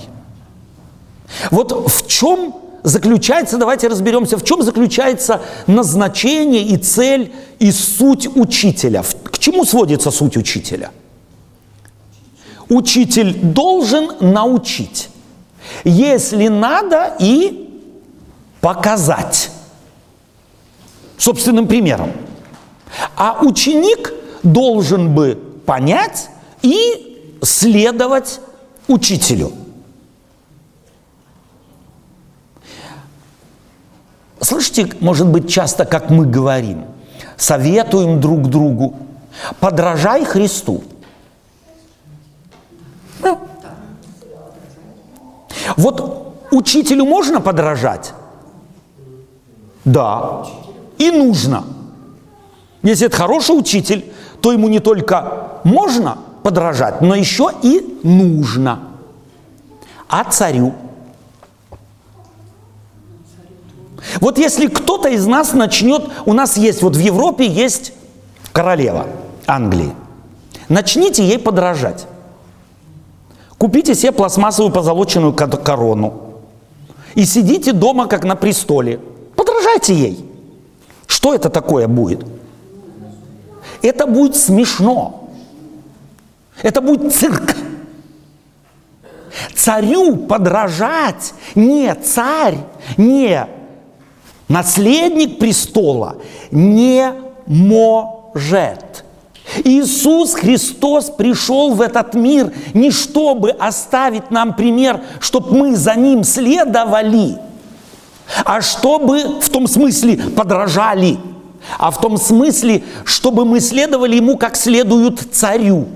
Вот 1.50 1.88
в 1.90 2.06
чем 2.06 2.54
заключается, 2.82 3.58
давайте 3.58 3.88
разберемся, 3.88 4.36
в 4.36 4.44
чем 4.44 4.62
заключается 4.62 5.40
назначение 5.66 6.62
и 6.62 6.76
цель 6.76 7.32
и 7.58 7.72
суть 7.72 8.28
учителя. 8.36 9.02
К 9.24 9.38
чему 9.38 9.64
сводится 9.64 10.10
суть 10.10 10.36
учителя– 10.36 10.90
Учитель 12.68 13.34
должен 13.34 14.12
научить, 14.20 15.08
если 15.84 16.48
надо 16.48 17.16
и 17.18 17.68
показать 18.60 19.50
собственным 21.16 21.66
примером. 21.66 22.12
А 23.16 23.40
ученик 23.42 24.12
должен 24.42 25.14
бы 25.14 25.38
понять 25.66 26.28
и 26.62 27.36
следовать 27.42 28.40
учителю. 28.86 29.52
Слышите, 34.40 34.90
может 35.00 35.26
быть, 35.26 35.50
часто, 35.50 35.84
как 35.84 36.10
мы 36.10 36.24
говорим, 36.24 36.84
советуем 37.36 38.20
друг 38.20 38.48
другу, 38.48 38.96
подражай 39.60 40.24
Христу. 40.24 40.82
Вот 45.76 46.34
учителю 46.50 47.04
можно 47.04 47.40
подражать? 47.40 48.12
Да. 49.84 50.46
И 50.98 51.10
нужно. 51.10 51.64
Если 52.82 53.06
это 53.06 53.16
хороший 53.16 53.58
учитель, 53.58 54.12
то 54.40 54.52
ему 54.52 54.68
не 54.68 54.80
только 54.80 55.60
можно 55.64 56.18
подражать, 56.42 57.00
но 57.00 57.14
еще 57.14 57.50
и 57.62 58.00
нужно. 58.02 58.80
А 60.08 60.24
царю? 60.24 60.74
Вот 64.20 64.38
если 64.38 64.68
кто-то 64.68 65.08
из 65.08 65.26
нас 65.26 65.52
начнет, 65.52 66.08
у 66.24 66.32
нас 66.32 66.56
есть, 66.56 66.82
вот 66.82 66.96
в 66.96 67.00
Европе 67.00 67.46
есть 67.46 67.92
королева 68.52 69.06
Англии, 69.46 69.92
начните 70.68 71.24
ей 71.24 71.38
подражать. 71.38 72.06
Купите 73.58 73.94
себе 73.94 74.12
пластмассовую 74.12 74.72
позолоченную 74.72 75.34
корону 75.34 76.14
и 77.14 77.24
сидите 77.24 77.72
дома, 77.72 78.06
как 78.06 78.24
на 78.24 78.36
престоле. 78.36 79.00
подражайте 79.34 79.94
ей. 79.94 80.24
Что 81.06 81.34
это 81.34 81.50
такое 81.50 81.88
будет? 81.88 82.24
Это 83.82 84.06
будет 84.06 84.36
смешно. 84.36 85.28
Это 86.62 86.80
будет 86.80 87.12
цирк. 87.12 87.56
Царю 89.54 90.16
подражать 90.16 91.34
не 91.54 91.94
царь, 91.94 92.58
не 92.96 93.46
наследник 94.48 95.38
престола 95.38 96.16
не 96.50 97.12
может. 97.46 99.04
Иисус 99.64 100.34
Христос 100.34 101.10
пришел 101.10 101.74
в 101.74 101.80
этот 101.80 102.14
мир 102.14 102.52
не 102.74 102.90
чтобы 102.90 103.50
оставить 103.50 104.30
нам 104.30 104.54
пример, 104.54 105.00
чтобы 105.20 105.56
мы 105.56 105.76
за 105.76 105.94
Ним 105.94 106.24
следовали, 106.24 107.38
а 108.44 108.60
чтобы 108.60 109.40
в 109.40 109.48
том 109.48 109.66
смысле 109.66 110.18
подражали, 110.36 111.18
а 111.78 111.90
в 111.90 112.00
том 112.00 112.18
смысле, 112.18 112.82
чтобы 113.04 113.44
мы 113.44 113.60
следовали 113.60 114.16
Ему 114.16 114.36
как 114.36 114.56
следуют 114.56 115.20
царю. 115.32 115.86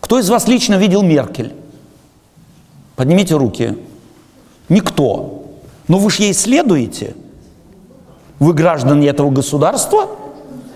Кто 0.00 0.18
из 0.18 0.28
вас 0.28 0.48
лично 0.48 0.74
видел 0.74 1.02
Меркель? 1.02 1.54
Поднимите 2.96 3.36
руки. 3.36 3.76
Никто. 4.68 5.44
Но 5.88 5.98
вы 5.98 6.10
же 6.10 6.22
ей 6.22 6.34
следуете. 6.34 7.14
Вы 8.38 8.52
граждане 8.52 9.08
этого 9.08 9.30
государства, 9.30 10.08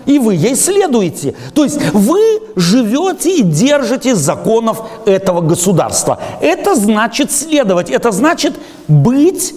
и 0.05 0.19
вы 0.19 0.35
ей 0.35 0.55
следуете. 0.55 1.35
То 1.53 1.63
есть 1.63 1.79
вы 1.93 2.19
живете 2.55 3.37
и 3.37 3.43
держите 3.43 4.15
законов 4.15 4.81
этого 5.05 5.41
государства. 5.41 6.19
Это 6.41 6.75
значит 6.75 7.31
следовать, 7.31 7.89
это 7.89 8.11
значит 8.11 8.53
быть 8.87 9.53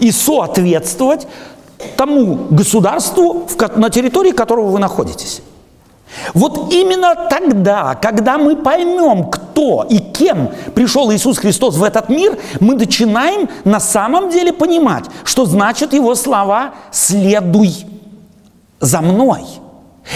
и 0.00 0.10
соответствовать 0.10 1.26
тому 1.96 2.46
государству, 2.50 3.46
на 3.76 3.90
территории 3.90 4.32
которого 4.32 4.70
вы 4.70 4.78
находитесь. 4.78 5.42
Вот 6.32 6.72
именно 6.72 7.14
тогда, 7.28 7.94
когда 8.00 8.38
мы 8.38 8.56
поймем, 8.56 9.30
кто 9.30 9.84
и 9.88 9.98
кем 9.98 10.50
пришел 10.74 11.12
Иисус 11.12 11.38
Христос 11.38 11.76
в 11.76 11.82
этот 11.82 12.08
мир, 12.08 12.38
мы 12.60 12.74
начинаем 12.74 13.48
на 13.64 13.80
самом 13.80 14.30
деле 14.30 14.52
понимать, 14.52 15.04
что 15.24 15.44
значит 15.44 15.92
его 15.92 16.14
слова 16.14 16.74
«следуй 16.92 17.74
за 18.80 19.00
мной». 19.00 19.42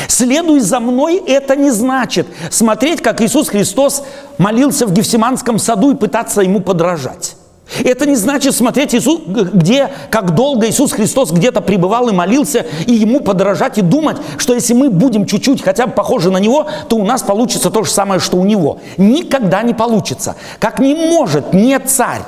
Следуй 0.07 0.61
за 0.61 0.81
мной– 0.81 1.23
это 1.27 1.57
не 1.57 1.71
значит 1.71 2.27
смотреть, 2.51 3.01
как 3.01 3.23
Иисус 3.23 3.49
Христос 3.49 4.03
молился 4.37 4.87
в 4.87 4.93
Гефсиманском 4.93 5.59
саду 5.59 5.93
и 5.93 5.95
пытаться 5.95 6.43
ему 6.43 6.61
подражать. 6.61 7.37
Это 7.85 8.07
не 8.07 8.17
значит 8.17 8.55
смотреть, 8.55 8.95
Иисус, 8.95 9.21
где, 9.27 9.91
как 10.11 10.35
долго 10.35 10.69
Иисус 10.69 10.93
Христос 10.93 11.31
где-то 11.33 11.61
пребывал 11.61 12.09
и 12.09 12.13
молился, 12.13 12.67
и 12.87 12.93
ему 12.93 13.21
подражать 13.21 13.77
и 13.79 13.83
думать, 13.83 14.17
что 14.39 14.55
если 14.55 14.73
мы 14.73 14.89
будем 14.89 15.27
чуть-чуть 15.27 15.63
хотя 15.63 15.87
бы 15.87 15.93
похожи 15.93 16.31
на 16.31 16.39
него, 16.39 16.67
то 16.89 16.97
у 16.97 17.05
нас 17.05 17.23
получится 17.23 17.71
то 17.71 17.83
же 17.83 17.91
самое, 17.91 18.21
что 18.21 18.39
у 18.39 18.45
него. 18.45 18.81
Никогда 18.97 19.63
не 19.63 19.75
получится. 19.75 20.37
Как 20.59 20.79
не 20.79 20.95
может 20.95 21.53
не 21.53 21.79
царь 21.79 22.23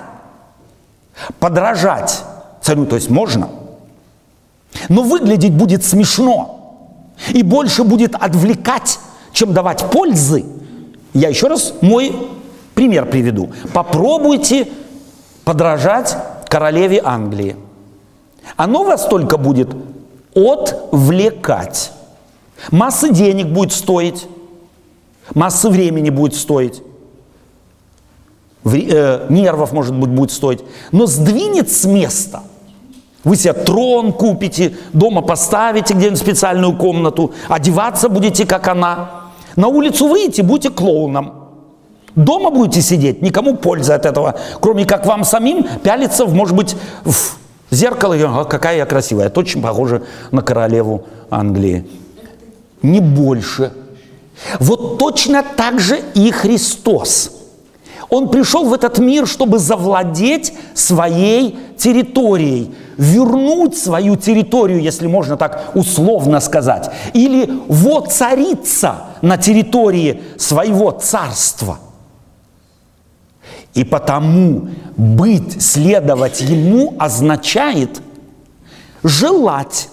подражать 1.38 2.22
царю, 2.62 2.84
то 2.84 2.96
есть 2.96 3.08
можно, 3.08 3.48
но 4.88 5.02
выглядеть 5.02 5.52
будет 5.52 5.84
смешно 5.84 6.59
и 7.32 7.42
больше 7.42 7.84
будет 7.84 8.14
отвлекать, 8.14 8.98
чем 9.32 9.52
давать 9.52 9.90
пользы. 9.90 10.44
Я 11.12 11.28
еще 11.28 11.48
раз 11.48 11.74
мой 11.80 12.14
пример 12.74 13.06
приведу. 13.06 13.50
Попробуйте 13.72 14.68
подражать 15.44 16.16
королеве 16.48 17.00
Англии. 17.04 17.56
Оно 18.56 18.84
вас 18.84 19.06
только 19.06 19.36
будет 19.36 19.68
отвлекать. 20.34 21.92
Массы 22.70 23.12
денег 23.12 23.46
будет 23.46 23.72
стоить, 23.72 24.26
массы 25.34 25.68
времени 25.70 26.10
будет 26.10 26.34
стоить, 26.34 26.82
э, 28.64 29.26
нервов, 29.30 29.72
может 29.72 29.94
быть, 29.94 30.10
будет 30.10 30.30
стоить, 30.30 30.60
но 30.92 31.06
сдвинет 31.06 31.70
с 31.72 31.84
места. 31.86 32.42
Вы 33.22 33.36
себе 33.36 33.52
трон 33.52 34.12
купите, 34.12 34.74
дома 34.92 35.20
поставите 35.20 35.92
где-нибудь 35.94 36.18
специальную 36.18 36.76
комнату, 36.76 37.32
одеваться 37.48 38.08
будете, 38.08 38.46
как 38.46 38.66
она. 38.68 39.30
На 39.56 39.68
улицу 39.68 40.08
выйдете, 40.08 40.42
будете 40.42 40.70
клоуном. 40.70 41.34
Дома 42.16 42.50
будете 42.50 42.82
сидеть, 42.82 43.22
никому 43.22 43.56
пользы 43.56 43.92
от 43.92 44.06
этого, 44.06 44.38
кроме 44.60 44.84
как 44.84 45.06
вам 45.06 45.24
самим 45.24 45.64
пялиться, 45.82 46.24
в, 46.24 46.34
может 46.34 46.56
быть, 46.56 46.74
в 47.04 47.36
зеркало, 47.70 48.14
и, 48.14 48.22
а, 48.22 48.44
какая 48.44 48.78
я 48.78 48.86
красивая, 48.86 49.26
это 49.26 49.40
очень 49.40 49.62
похоже 49.62 50.02
на 50.32 50.42
королеву 50.42 51.04
Англии. 51.30 51.86
Не 52.82 53.00
больше. 53.00 53.72
Вот 54.58 54.98
точно 54.98 55.44
так 55.56 55.78
же 55.78 56.00
и 56.14 56.30
Христос. 56.30 57.32
Он 58.08 58.28
пришел 58.28 58.64
в 58.64 58.74
этот 58.74 58.98
мир, 58.98 59.26
чтобы 59.26 59.58
завладеть 59.58 60.52
своей 60.74 61.56
территорией, 61.76 62.74
вернуть 63.00 63.78
свою 63.78 64.14
территорию, 64.16 64.80
если 64.80 65.06
можно 65.06 65.38
так 65.38 65.70
условно 65.74 66.38
сказать, 66.40 66.90
или 67.14 67.50
воцариться 67.66 68.96
на 69.22 69.38
территории 69.38 70.22
своего 70.36 70.90
царства– 70.90 71.78
и 73.74 73.84
потому 73.84 74.68
быть, 74.96 75.62
следовать 75.62 76.40
ему 76.40 76.94
означает 76.98 78.02
желать 79.04 79.88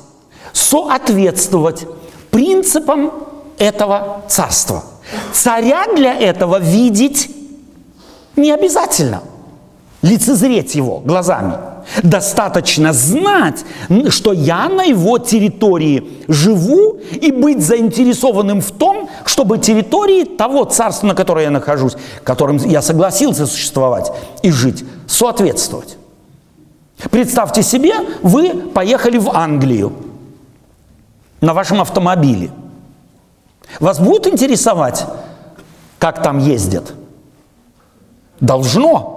соответствовать 0.51 1.85
принципам 2.31 3.13
этого 3.59 4.23
царства. 4.27 4.83
Царя 5.31 5.85
для 5.95 6.13
этого 6.15 6.59
видеть 6.59 7.29
не 8.35 8.51
обязательно, 8.51 9.21
лицезреть 10.01 10.73
его 10.73 10.99
глазами– 10.99 11.57
Достаточно 12.04 12.93
знать, 12.93 13.63
что 14.10 14.34
я 14.34 14.67
на 14.69 14.84
его 14.84 15.17
территории 15.17 16.08
живу 16.28 17.00
и 17.12 17.32
быть 17.32 17.65
заинтересованным 17.65 18.62
в 18.62 18.71
том, 18.71 19.10
чтобы 19.26 19.58
территории 19.58 20.26
того 20.26 20.65
царства, 20.65 21.08
на 21.08 21.15
которой 21.15 21.45
я 21.45 21.52
нахожусь, 21.52 21.95
которым 22.23 22.58
я 22.58 22.82
согласился 22.82 23.45
существовать 23.47 24.12
и 24.43 24.52
жить, 24.52 24.84
соответствовать. 25.08 25.97
Представьте 27.10 27.63
себе, 27.63 27.93
вы 28.21 28.50
поехали 28.73 29.17
в 29.17 29.30
Англию 29.30 29.93
на 31.41 31.54
вашем 31.54 31.80
автомобиле. 31.82 32.52
Вас 33.80 34.00
будет 34.00 34.28
интересовать, 34.28 35.06
как 36.00 36.21
там 36.21 36.39
ездят? 36.39 36.93
Должно. 38.39 39.16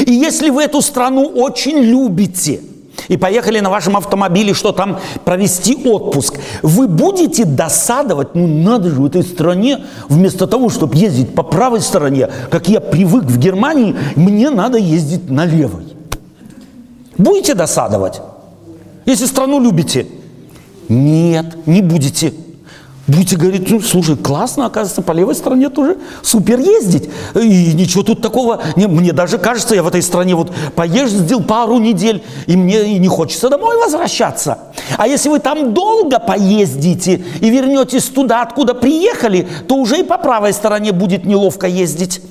И 0.00 0.12
если 0.12 0.50
вы 0.50 0.64
эту 0.64 0.80
страну 0.82 1.26
очень 1.26 1.78
любите 1.78 2.60
и 3.08 3.16
поехали 3.16 3.60
на 3.60 3.70
вашем 3.70 3.96
автомобиле, 3.96 4.54
что 4.54 4.72
там 4.72 4.98
провести 5.24 5.76
отпуск, 5.84 6.38
вы 6.62 6.88
будете 6.88 7.44
досадовать, 7.44 8.34
ну 8.34 8.46
надо 8.46 8.90
же 8.90 8.96
в 8.96 9.06
этой 9.06 9.22
стране, 9.22 9.84
вместо 10.08 10.46
того, 10.46 10.68
чтобы 10.68 10.96
ездить 10.96 11.34
по 11.34 11.42
правой 11.42 11.80
стороне, 11.80 12.28
как 12.50 12.68
я 12.68 12.80
привык 12.80 13.24
в 13.24 13.38
Германии, 13.38 13.96
мне 14.16 14.50
надо 14.50 14.78
ездить 14.78 15.30
на 15.30 15.44
левой. 15.44 15.84
Будете 17.18 17.54
досадовать? 17.54 18.20
Если 19.04 19.26
страну 19.26 19.60
любите? 19.60 20.06
Нет, 20.88 21.66
не 21.66 21.82
будете. 21.82 22.32
Будете 23.08 23.36
говорить, 23.36 23.68
ну, 23.68 23.80
слушай, 23.80 24.16
классно, 24.16 24.66
оказывается, 24.66 25.02
по 25.02 25.10
левой 25.10 25.34
стороне 25.34 25.68
тоже 25.70 25.98
супер 26.22 26.60
ездить. 26.60 27.10
И 27.34 27.72
ничего 27.74 28.04
тут 28.04 28.22
такого, 28.22 28.62
не, 28.76 28.86
мне 28.86 29.12
даже 29.12 29.38
кажется, 29.38 29.74
я 29.74 29.82
в 29.82 29.88
этой 29.88 30.02
стране 30.02 30.36
вот 30.36 30.52
поездил 30.76 31.42
пару 31.42 31.78
недель, 31.78 32.22
и 32.46 32.56
мне 32.56 32.94
и 32.94 32.98
не 32.98 33.08
хочется 33.08 33.48
домой 33.48 33.76
возвращаться. 33.76 34.58
А 34.96 35.08
если 35.08 35.30
вы 35.30 35.40
там 35.40 35.74
долго 35.74 36.20
поездите 36.20 37.24
и 37.40 37.50
вернетесь 37.50 38.04
туда, 38.04 38.42
откуда 38.42 38.72
приехали, 38.72 39.48
то 39.66 39.74
уже 39.74 39.98
и 39.98 40.04
по 40.04 40.16
правой 40.16 40.52
стороне 40.52 40.92
будет 40.92 41.24
неловко 41.24 41.66
ездить. 41.66 42.22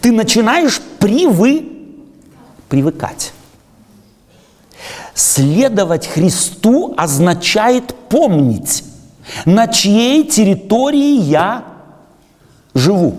Ты 0.00 0.12
начинаешь 0.12 0.80
привы... 1.00 1.64
привыкать. 2.68 3.32
Следовать 5.12 6.06
Христу 6.06 6.94
означает 6.96 7.94
помнить 8.08 8.84
на 9.44 9.68
чьей 9.68 10.24
территории 10.24 11.16
я 11.18 11.64
живу. 12.74 13.14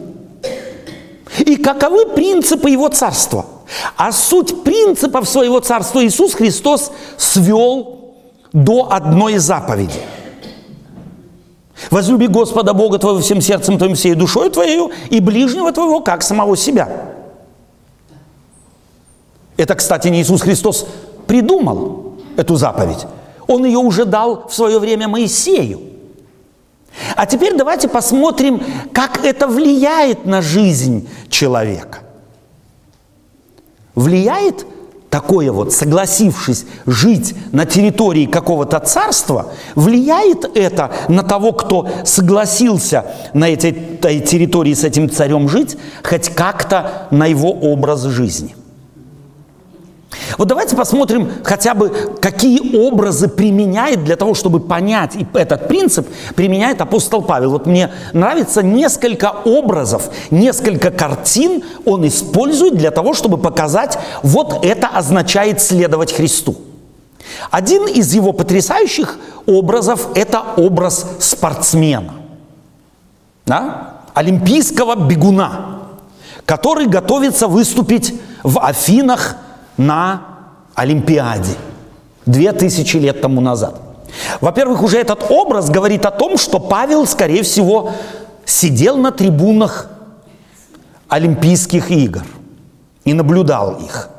И 1.39 1.55
каковы 1.55 2.07
принципы 2.07 2.69
его 2.69 2.89
царства. 2.89 3.45
А 3.95 4.11
суть 4.11 4.63
принципов 4.63 5.29
своего 5.29 5.59
царства 5.59 6.05
Иисус 6.05 6.33
Христос 6.33 6.91
свел 7.17 8.15
до 8.51 8.91
одной 8.91 9.37
заповеди. 9.37 10.01
Возлюби 11.89 12.27
Господа 12.27 12.73
Бога 12.73 12.99
твоего 12.99 13.19
всем 13.19 13.41
сердцем 13.41 13.77
твоим, 13.77 13.95
всей 13.95 14.13
душой 14.13 14.49
твоей 14.49 14.91
и 15.09 15.19
ближнего 15.19 15.71
твоего, 15.71 16.01
как 16.01 16.21
самого 16.21 16.55
себя. 16.55 16.89
Это, 19.57 19.75
кстати, 19.75 20.09
не 20.09 20.21
Иисус 20.21 20.41
Христос 20.41 20.85
придумал. 21.27 22.11
эту 22.37 22.55
заповедь. 22.55 23.07
Он 23.47 23.65
ее 23.65 23.77
уже 23.77 24.05
дал 24.05 24.47
в 24.47 24.53
свое 24.53 24.79
время 24.79 25.07
Моисею. 25.07 25.90
А 27.15 27.25
теперь 27.25 27.55
давайте 27.55 27.87
посмотрим, 27.87 28.61
как 28.93 29.23
это 29.23 29.47
влияет 29.47 30.25
на 30.25 30.41
жизнь 30.41 31.07
человека. 31.29 31.99
Влияет 33.95 34.65
такое 35.11 35.51
вот, 35.51 35.73
согласившись 35.73 36.65
жить 36.87 37.35
на 37.51 37.65
территории 37.65 38.25
какого-то 38.25 38.79
царства, 38.79 39.51
влияет 39.75 40.57
это 40.57 40.91
на 41.09 41.21
того, 41.21 41.51
кто 41.51 41.87
согласился 42.05 43.05
на 43.33 43.49
этой, 43.49 43.73
территории 44.21 44.73
с 44.73 44.85
этим 44.85 45.09
царем 45.09 45.49
жить, 45.49 45.77
хоть 46.01 46.29
как-то 46.29 47.07
на 47.11 47.27
его 47.27 47.51
образ 47.51 48.03
жизни. 48.03 48.55
Вот 50.37 50.47
давайте 50.47 50.75
посмотрим 50.75 51.31
хотя 51.43 51.73
бы, 51.73 51.89
какие 52.21 52.77
образы 52.77 53.27
применяет 53.27 54.03
для 54.03 54.15
того, 54.15 54.33
чтобы 54.33 54.59
понять 54.59 55.15
и 55.15 55.25
этот 55.33 55.67
принцип, 55.67 56.07
применяет 56.35 56.81
апостол 56.81 57.21
Павел. 57.21 57.51
Вот 57.51 57.65
мне 57.65 57.91
нравится 58.13 58.63
несколько 58.63 59.31
образов, 59.45 60.09
несколько 60.29 60.91
картин 60.91 61.63
он 61.85 62.07
использует 62.07 62.75
для 62.75 62.91
того, 62.91 63.13
чтобы 63.13 63.37
показать, 63.37 63.97
вот 64.23 64.65
это 64.65 64.87
означает 64.87 65.61
следовать 65.61 66.13
Христу. 66.13 66.55
Один 67.49 67.87
из 67.87 68.13
его 68.13 68.33
потрясающих 68.33 69.17
образов– 69.45 70.09
это 70.15 70.41
образ 70.57 71.05
спортсмена, 71.19 72.13
да? 73.45 74.01
олимпийского 74.13 74.95
бегуна, 74.95 75.79
который 76.45 76.87
готовится 76.87 77.47
выступить 77.47 78.13
в 78.43 78.59
Афинах– 78.59 79.37
на 79.85 80.21
Олимпиаде 80.75 81.55
две 82.25 82.51
тысячи 82.53 82.97
лет 82.97 83.21
тому 83.21 83.41
назад. 83.41 83.79
Во-первых, 84.39 84.83
уже 84.83 84.99
этот 84.99 85.31
образ 85.31 85.69
говорит 85.69 86.05
о 86.05 86.11
том, 86.11 86.37
что 86.37 86.59
Павел, 86.59 87.07
скорее 87.07 87.43
всего, 87.43 87.91
сидел 88.45 88.97
на 88.97 89.11
трибунах 89.11 89.89
Олимпийских 91.07 91.91
игр 91.91 92.23
и 93.05 93.13
наблюдал 93.13 93.77
их. 93.77 94.09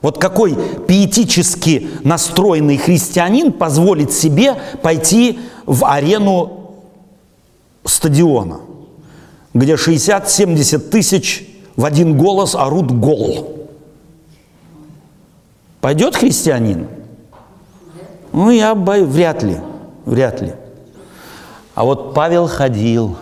Вот 0.00 0.18
какой 0.18 0.54
пиетически 0.86 1.88
настроенный 2.04 2.76
христианин 2.76 3.52
позволит 3.52 4.12
себе 4.12 4.54
пойти 4.82 5.40
в 5.66 5.84
арену 5.84 6.76
стадиона, 7.84 8.60
где 9.52 9.74
60-70 9.74 10.78
тысяч 10.78 11.48
в 11.74 11.84
один 11.84 12.16
голос 12.16 12.54
орут 12.54 12.92
гол. 12.92 13.57
Пойдет 15.80 16.16
христианин? 16.16 16.88
Ну, 18.32 18.50
я 18.50 18.74
боюсь, 18.74 19.08
вряд 19.08 19.42
ли, 19.42 19.58
вряд 20.04 20.40
ли. 20.40 20.52
А 21.74 21.84
вот 21.84 22.14
Павел 22.14 22.48
ходил. 22.48 23.16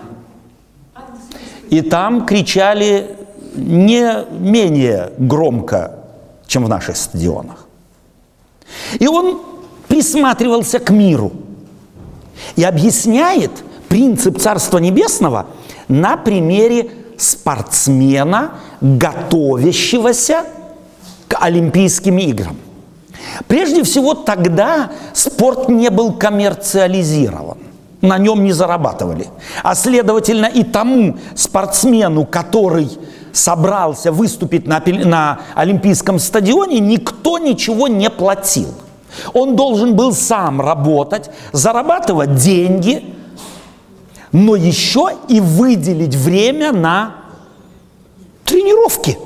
И 1.68 1.82
там 1.82 2.26
кричали 2.26 3.16
не 3.54 4.24
менее 4.30 5.12
громко, 5.18 5.98
чем 6.46 6.64
в 6.64 6.68
наших 6.68 6.96
стадионах. 6.96 7.66
И 8.98 9.06
он 9.06 9.42
присматривался 9.88 10.78
к 10.78 10.90
миру 10.90 11.32
и 12.56 12.64
объясняет 12.64 13.50
принцип 13.88 14.38
Царства 14.38 14.78
Небесного 14.78 15.46
на 15.88 16.16
примере 16.16 16.90
спортсмена, 17.16 18.52
готовящегося 18.80 20.44
к 21.28 21.36
Олимпийским 21.40 22.18
играм. 22.18 22.56
Прежде 23.48 23.82
всего, 23.82 24.14
тогда 24.14 24.90
спорт 25.12 25.68
не 25.68 25.90
был 25.90 26.12
коммерциализирован. 26.12 27.58
На 28.00 28.18
нем 28.18 28.44
не 28.44 28.52
зарабатывали. 28.52 29.28
А 29.62 29.74
следовательно, 29.74 30.46
и 30.46 30.62
тому 30.62 31.16
спортсмену, 31.34 32.24
который 32.24 32.90
собрался 33.32 34.12
выступить 34.12 34.66
на, 34.66 34.82
на 34.86 35.40
Олимпийском 35.54 36.18
стадионе, 36.18 36.78
никто 36.78 37.38
ничего 37.38 37.88
не 37.88 38.10
платил. 38.10 38.68
Он 39.32 39.56
должен 39.56 39.96
был 39.96 40.12
сам 40.12 40.60
работать, 40.60 41.30
зарабатывать 41.52 42.36
деньги, 42.36 43.14
но 44.30 44.56
еще 44.56 45.10
и 45.28 45.40
выделить 45.40 46.14
время 46.14 46.72
на 46.72 47.14
тренировки– 48.44 49.18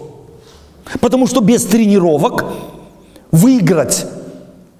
Потому 1.00 1.26
что 1.26 1.40
без 1.40 1.64
тренировок 1.64 2.44
выиграть 3.30 4.06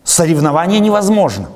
соревнования 0.03 0.81
невозможно. 0.81 1.49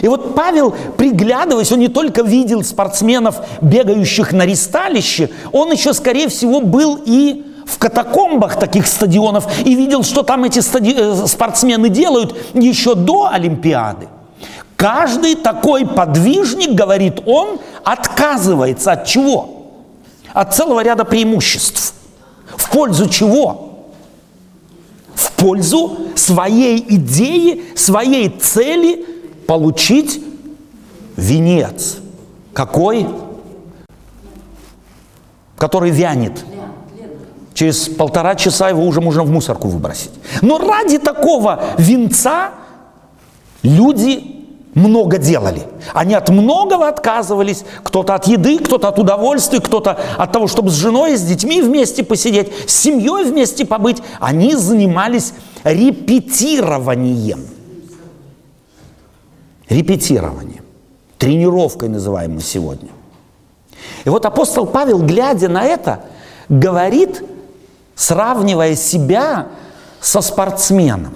И 0.00 0.08
вот 0.08 0.34
Павел, 0.34 0.74
приглядываясь, 0.96 1.70
он 1.72 1.80
не 1.80 1.88
только 1.88 2.22
видел 2.22 2.62
спортсменов, 2.62 3.36
бегающих 3.60 4.32
на 4.32 4.46
ристалище, 4.46 5.30
он 5.52 5.72
еще, 5.72 5.92
скорее 5.92 6.28
всего, 6.28 6.60
был 6.60 6.98
и 7.04 7.44
в 7.66 7.78
катакомбах 7.78 8.58
таких 8.58 8.86
стадионов 8.86 9.46
и 9.64 9.74
видел, 9.74 10.02
что 10.02 10.22
там 10.22 10.44
эти 10.44 10.60
стади... 10.60 10.94
Э, 10.96 11.26
спортсмены 11.26 11.88
делают 11.88 12.36
еще 12.54 12.94
до 12.94 13.28
Олимпиады. 13.30 14.08
Каждый 14.76 15.34
такой 15.34 15.86
подвижник, 15.86 16.72
говорит 16.72 17.22
он, 17.26 17.58
отказывается 17.84 18.92
от 18.92 19.06
чего? 19.06 19.70
От 20.32 20.54
целого 20.54 20.82
ряда 20.82 21.04
преимуществ. 21.04 21.94
В 22.56 22.70
пользу 22.70 23.08
чего? 23.08 23.86
В 25.14 25.32
пользу 25.32 25.96
своей 26.16 26.84
идеи, 26.96 27.64
своей 27.76 28.28
цели 28.28 29.04
получить 29.46 30.22
венец. 31.16 31.98
Какой? 32.52 33.06
Который 35.56 35.90
вянет. 35.90 36.44
Через 37.54 37.88
полтора 37.88 38.34
часа 38.34 38.68
его 38.68 38.84
уже 38.84 39.00
можно 39.00 39.22
в 39.22 39.30
мусорку 39.30 39.68
выбросить. 39.68 40.10
Но 40.42 40.58
ради 40.58 40.98
такого 40.98 41.62
венца 41.78 42.50
люди 43.62 44.33
много 44.74 45.18
делали. 45.18 45.62
Они 45.92 46.14
от 46.14 46.28
многого 46.28 46.88
отказывались. 46.88 47.64
Кто-то 47.82 48.14
от 48.14 48.26
еды, 48.26 48.58
кто-то 48.58 48.88
от 48.88 48.98
удовольствия, 48.98 49.60
кто-то 49.60 49.98
от 50.16 50.32
того, 50.32 50.48
чтобы 50.48 50.70
с 50.70 50.74
женой, 50.74 51.16
с 51.16 51.22
детьми 51.22 51.62
вместе 51.62 52.02
посидеть, 52.02 52.52
с 52.68 52.74
семьей 52.74 53.24
вместе 53.24 53.64
побыть. 53.64 54.02
Они 54.20 54.54
занимались 54.54 55.32
репетированием. 55.62 57.46
Репетированием. 59.68 60.64
Тренировкой 61.18 61.88
называем 61.88 62.34
мы 62.34 62.40
сегодня. 62.40 62.90
И 64.04 64.08
вот 64.08 64.26
апостол 64.26 64.66
Павел, 64.66 64.98
глядя 65.00 65.48
на 65.48 65.64
это, 65.64 66.00
говорит, 66.48 67.22
сравнивая 67.94 68.74
себя 68.74 69.46
со 70.00 70.20
спортсменом. 70.20 71.14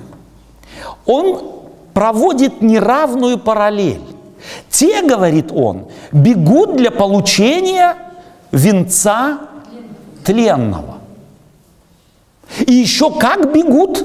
Он 1.04 1.57
проводит 1.98 2.62
неравную 2.62 3.38
параллель. 3.38 4.02
Те, 4.70 5.02
говорит 5.02 5.50
он, 5.50 5.88
бегут 6.12 6.76
для 6.76 6.92
получения 6.92 7.96
венца 8.52 9.38
тленного. 10.24 10.98
И 12.64 12.72
еще 12.72 13.10
как 13.10 13.52
бегут? 13.52 14.04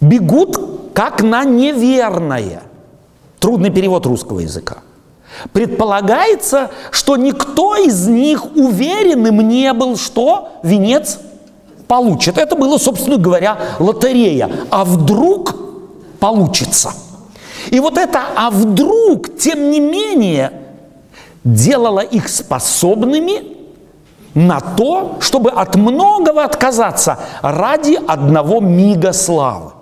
Бегут 0.00 0.92
как 0.94 1.24
на 1.24 1.42
неверное. 1.42 2.62
Трудный 3.40 3.70
перевод 3.70 4.06
русского 4.06 4.38
языка. 4.38 4.76
Предполагается, 5.52 6.70
что 6.92 7.16
никто 7.16 7.74
из 7.74 8.06
них 8.06 8.54
уверенным 8.54 9.40
не 9.40 9.72
был, 9.72 9.96
что 9.96 10.50
венец 10.62 11.18
получит. 11.88 12.38
Это 12.38 12.54
было, 12.54 12.78
собственно 12.78 13.16
говоря, 13.16 13.58
лотерея. 13.80 14.48
А 14.70 14.84
вдруг 14.84 15.64
получится. 16.24 16.94
И 17.70 17.80
вот 17.80 17.98
это 17.98 18.22
«а 18.34 18.50
вдруг», 18.50 19.36
тем 19.38 19.70
не 19.70 19.78
менее, 19.78 20.52
делало 21.44 22.00
их 22.00 22.28
способными 22.28 23.42
на 24.32 24.58
то, 24.60 25.18
чтобы 25.20 25.50
от 25.50 25.76
многого 25.76 26.42
отказаться 26.42 27.18
ради 27.42 28.00
одного 28.08 28.60
мига 28.60 29.12
славы. 29.12 29.72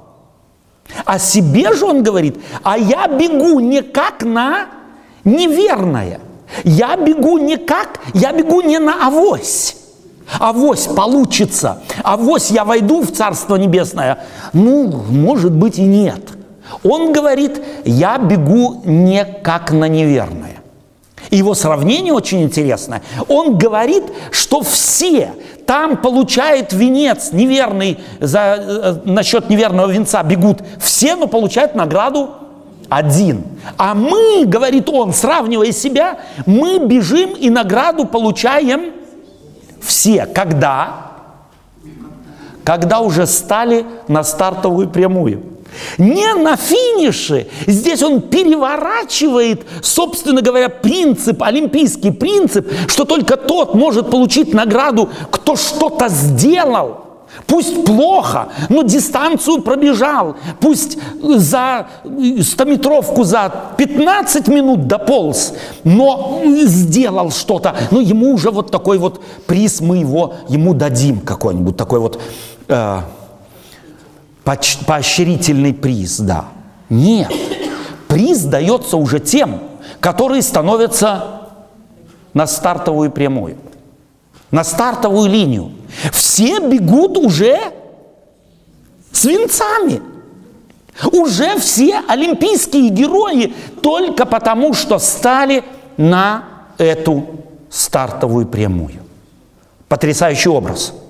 О 1.04 1.20
себе 1.20 1.72
же 1.74 1.84
он 1.84 2.02
говорит, 2.02 2.42
а 2.64 2.76
я 2.76 3.06
бегу 3.06 3.60
не 3.60 3.82
как 3.82 4.24
на 4.24 4.66
неверное. 5.22 6.18
Я 6.64 6.96
бегу 6.96 7.38
не 7.38 7.56
как, 7.56 8.00
я 8.14 8.32
бегу 8.32 8.62
не 8.62 8.80
на 8.80 9.06
авось. 9.06 9.76
Авось 10.40 10.86
получится, 10.86 11.82
авось 12.02 12.50
я 12.50 12.64
войду 12.64 13.02
в 13.02 13.12
Царство 13.12 13.54
Небесное. 13.56 14.24
Ну, 14.52 15.04
может 15.08 15.52
быть 15.52 15.78
и 15.78 15.82
нет. 15.82 16.31
Он 16.82 17.12
говорит, 17.12 17.62
я 17.84 18.18
бегу 18.18 18.82
не 18.84 19.24
как 19.24 19.72
на 19.72 19.88
неверное. 19.88 20.62
Его 21.30 21.54
сравнение 21.54 22.12
очень 22.12 22.42
интересное. 22.42 23.02
Он 23.28 23.56
говорит, 23.56 24.04
что 24.30 24.60
все 24.60 25.30
там 25.66 25.96
получают 25.96 26.72
венец 26.72 27.32
неверный, 27.32 27.98
за, 28.20 28.56
э, 28.58 28.94
насчет 29.04 29.48
неверного 29.48 29.90
венца 29.90 30.22
бегут 30.22 30.58
все, 30.80 31.16
но 31.16 31.26
получают 31.28 31.74
награду 31.74 32.30
один. 32.88 33.44
А 33.78 33.94
мы, 33.94 34.44
говорит 34.44 34.88
он, 34.88 35.14
сравнивая 35.14 35.72
себя, 35.72 36.18
мы 36.44 36.78
бежим 36.78 37.30
и 37.30 37.48
награду 37.48 38.04
получаем 38.04 38.92
все. 39.80 40.26
Когда? 40.26 41.12
Когда 42.64 43.00
уже 43.00 43.26
стали 43.26 43.86
на 44.08 44.22
стартовую 44.22 44.90
прямую. 44.90 45.51
Не 45.98 46.34
на 46.34 46.56
финише. 46.56 47.46
Здесь 47.66 48.02
он 48.02 48.20
переворачивает, 48.20 49.62
собственно 49.82 50.42
говоря, 50.42 50.68
принцип, 50.68 51.42
олимпийский 51.42 52.10
принцип, 52.10 52.70
что 52.88 53.04
только 53.04 53.36
тот 53.36 53.74
может 53.74 54.10
получить 54.10 54.54
награду, 54.54 55.08
кто 55.30 55.56
что-то 55.56 56.08
сделал. 56.08 57.02
Пусть 57.46 57.84
плохо, 57.86 58.48
но 58.68 58.82
дистанцию 58.82 59.62
пробежал. 59.62 60.36
Пусть 60.60 60.98
за 61.22 61.86
стометровку 62.42 63.24
за 63.24 63.52
15 63.78 64.48
минут 64.48 64.86
дополз, 64.86 65.54
но 65.82 66.42
сделал 66.44 67.30
что-то. 67.30 67.74
Но 67.90 68.00
ему 68.00 68.34
уже 68.34 68.50
вот 68.50 68.70
такой 68.70 68.98
вот 68.98 69.22
приз 69.46 69.80
мы 69.80 69.98
его 69.98 70.34
ему 70.48 70.74
дадим 70.74 71.20
какой-нибудь 71.20 71.76
такой 71.76 72.00
вот 72.00 72.20
э, 72.68 73.00
поощрительный 74.44 75.74
приз, 75.74 76.18
да. 76.20 76.46
Нет, 76.88 77.32
приз 78.08 78.40
дается 78.42 78.96
уже 78.96 79.20
тем, 79.20 79.60
которые 80.00 80.42
становятся 80.42 81.48
на 82.34 82.46
стартовую 82.46 83.10
прямую, 83.10 83.56
на 84.50 84.64
стартовую 84.64 85.30
линию. 85.30 85.72
Все 86.12 86.58
бегут 86.60 87.16
уже 87.18 87.58
с 89.10 89.24
венцами. 89.24 90.02
Уже 91.10 91.58
все 91.58 92.02
олимпийские 92.06 92.90
герои 92.90 93.54
только 93.82 94.26
потому, 94.26 94.74
что 94.74 94.98
стали 94.98 95.64
на 95.96 96.44
эту 96.76 97.24
стартовую 97.70 98.46
прямую. 98.46 99.02
Потрясающий 99.88 100.50
образ– 100.50 100.94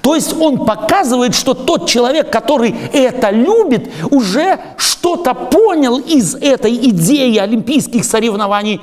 то 0.00 0.14
есть 0.14 0.34
он 0.40 0.64
показывает, 0.64 1.34
что 1.34 1.54
тот 1.54 1.88
человек, 1.88 2.30
который 2.30 2.74
это 2.92 3.30
любит, 3.30 3.90
уже 4.10 4.58
что-то 4.76 5.34
понял 5.34 5.98
из 5.98 6.34
этой 6.34 6.74
идеи 6.90 7.36
олимпийских 7.36 8.04
соревнований 8.04 8.80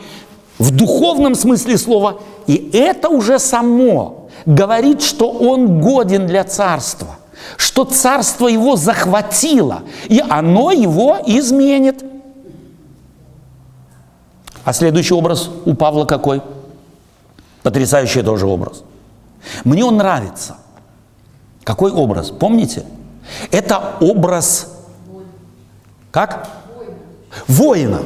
в 0.60 0.72
духовном 0.72 1.36
смысле 1.36 1.78
слова. 1.78 2.20
И 2.46 2.70
это 2.74 3.10
уже 3.10 3.40
само 3.40 4.30
говорит, 4.46 5.02
что 5.02 5.32
он 5.32 5.82
годен 5.82 6.28
для 6.28 6.44
царства, 6.44 7.18
что 7.58 7.86
царство 7.86 8.48
его 8.48 8.76
захватило, 8.76 9.82
и 10.08 10.24
оно 10.30 10.72
его 10.72 11.18
изменит. 11.26 12.04
А 14.64 14.74
следующий 14.74 15.14
образ 15.14 15.50
у 15.66 15.74
Павла 15.74 16.06
какой? 16.06 16.42
Потрясающий 17.64 18.22
тоже 18.22 18.46
образ. 18.46 18.84
Мне 19.64 19.84
он 19.84 19.98
нравится. 19.98 20.58
Какой 21.64 21.92
образ? 21.92 22.32
Помните? 22.32 22.84
Это 23.52 23.96
образ 24.02 24.74
как? 26.14 26.48
Воина. 27.48 28.04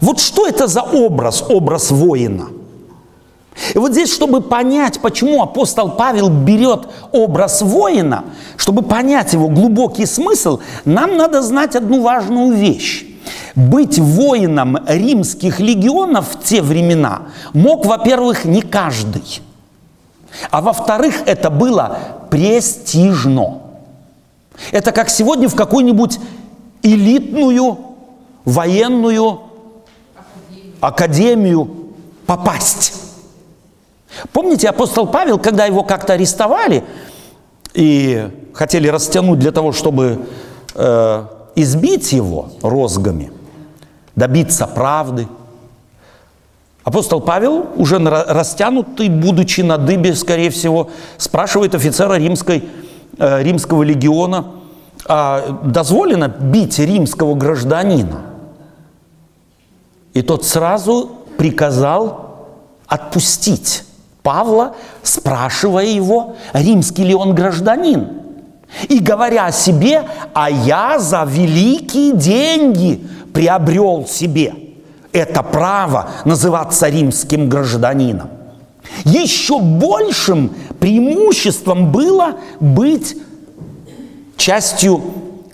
Вот 0.00 0.18
что 0.20 0.46
это 0.46 0.66
за 0.66 0.80
образ, 0.80 1.44
образ 1.46 1.90
воина? 1.90 2.46
И 3.74 3.78
вот 3.78 3.92
здесь, 3.92 4.10
чтобы 4.10 4.40
понять, 4.40 5.00
почему 5.00 5.42
апостол 5.42 5.90
Павел 5.90 6.30
берет 6.30 6.88
образ 7.12 7.60
воина, 7.60 8.24
чтобы 8.56 8.82
понять 8.82 9.34
его 9.34 9.48
глубокий 9.48 10.06
смысл, 10.06 10.60
нам 10.86 11.18
надо 11.18 11.42
знать 11.42 11.76
одну 11.76 12.00
важную 12.00 12.56
вещь. 12.56 13.04
Быть 13.54 13.98
воином 13.98 14.78
римских 14.86 15.60
легионов 15.60 16.28
в 16.30 16.42
те 16.42 16.62
времена 16.62 17.22
мог, 17.52 17.84
во-первых, 17.84 18.46
не 18.46 18.62
каждый– 18.62 19.42
а 20.50 20.60
во-вторых, 20.60 21.22
это 21.26 21.50
было 21.50 21.98
престижно. 22.30 23.62
Это 24.72 24.92
как 24.92 25.08
сегодня 25.08 25.48
в 25.48 25.54
какую-нибудь 25.54 26.18
элитную 26.82 27.78
военную 28.44 29.40
академию 30.80 31.70
попасть. 32.26 32.94
Помните, 34.32 34.68
апостол 34.68 35.06
Павел, 35.06 35.38
когда 35.38 35.66
его 35.66 35.82
как-то 35.82 36.14
арестовали 36.14 36.84
и 37.74 38.28
хотели 38.52 38.88
растянуть 38.88 39.38
для 39.38 39.52
того, 39.52 39.72
чтобы 39.72 40.26
э, 40.74 41.24
избить 41.54 42.12
его 42.12 42.50
розгами, 42.62 43.30
добиться 44.16 44.66
правды– 44.66 45.28
Апостол 46.88 47.20
Павел, 47.20 47.66
уже 47.76 47.98
растянутый, 47.98 49.10
будучи 49.10 49.60
на 49.60 49.76
дыбе, 49.76 50.14
скорее 50.14 50.48
всего, 50.48 50.88
спрашивает 51.18 51.74
офицера 51.74 52.14
римской, 52.14 52.64
э, 53.18 53.42
римского 53.42 53.82
легиона, 53.82 54.46
а 55.06 55.60
дозволено 55.64 56.28
бить 56.28 56.78
римского 56.78 57.34
гражданина? 57.34 58.22
И 60.14 60.22
тот 60.22 60.46
сразу 60.46 61.10
приказал 61.36 62.46
отпустить 62.86 63.84
Павла, 64.22 64.74
спрашивая 65.02 65.84
его, 65.84 66.36
римский 66.54 67.04
ли 67.04 67.14
он 67.14 67.34
гражданин. 67.34 68.08
И 68.88 69.00
говоря 69.00 69.44
о 69.44 69.52
себе, 69.52 70.04
а 70.32 70.48
я 70.48 70.98
за 70.98 71.24
великие 71.24 72.14
деньги 72.14 73.06
приобрел 73.34 74.06
себе– 74.06 74.54
это 75.12 75.42
право 75.42 76.10
называться 76.24 76.88
римским 76.88 77.48
гражданином. 77.48 78.30
Еще 79.04 79.60
большим 79.60 80.54
преимуществом 80.80 81.92
было 81.92 82.36
быть 82.60 83.16
частью 84.36 85.02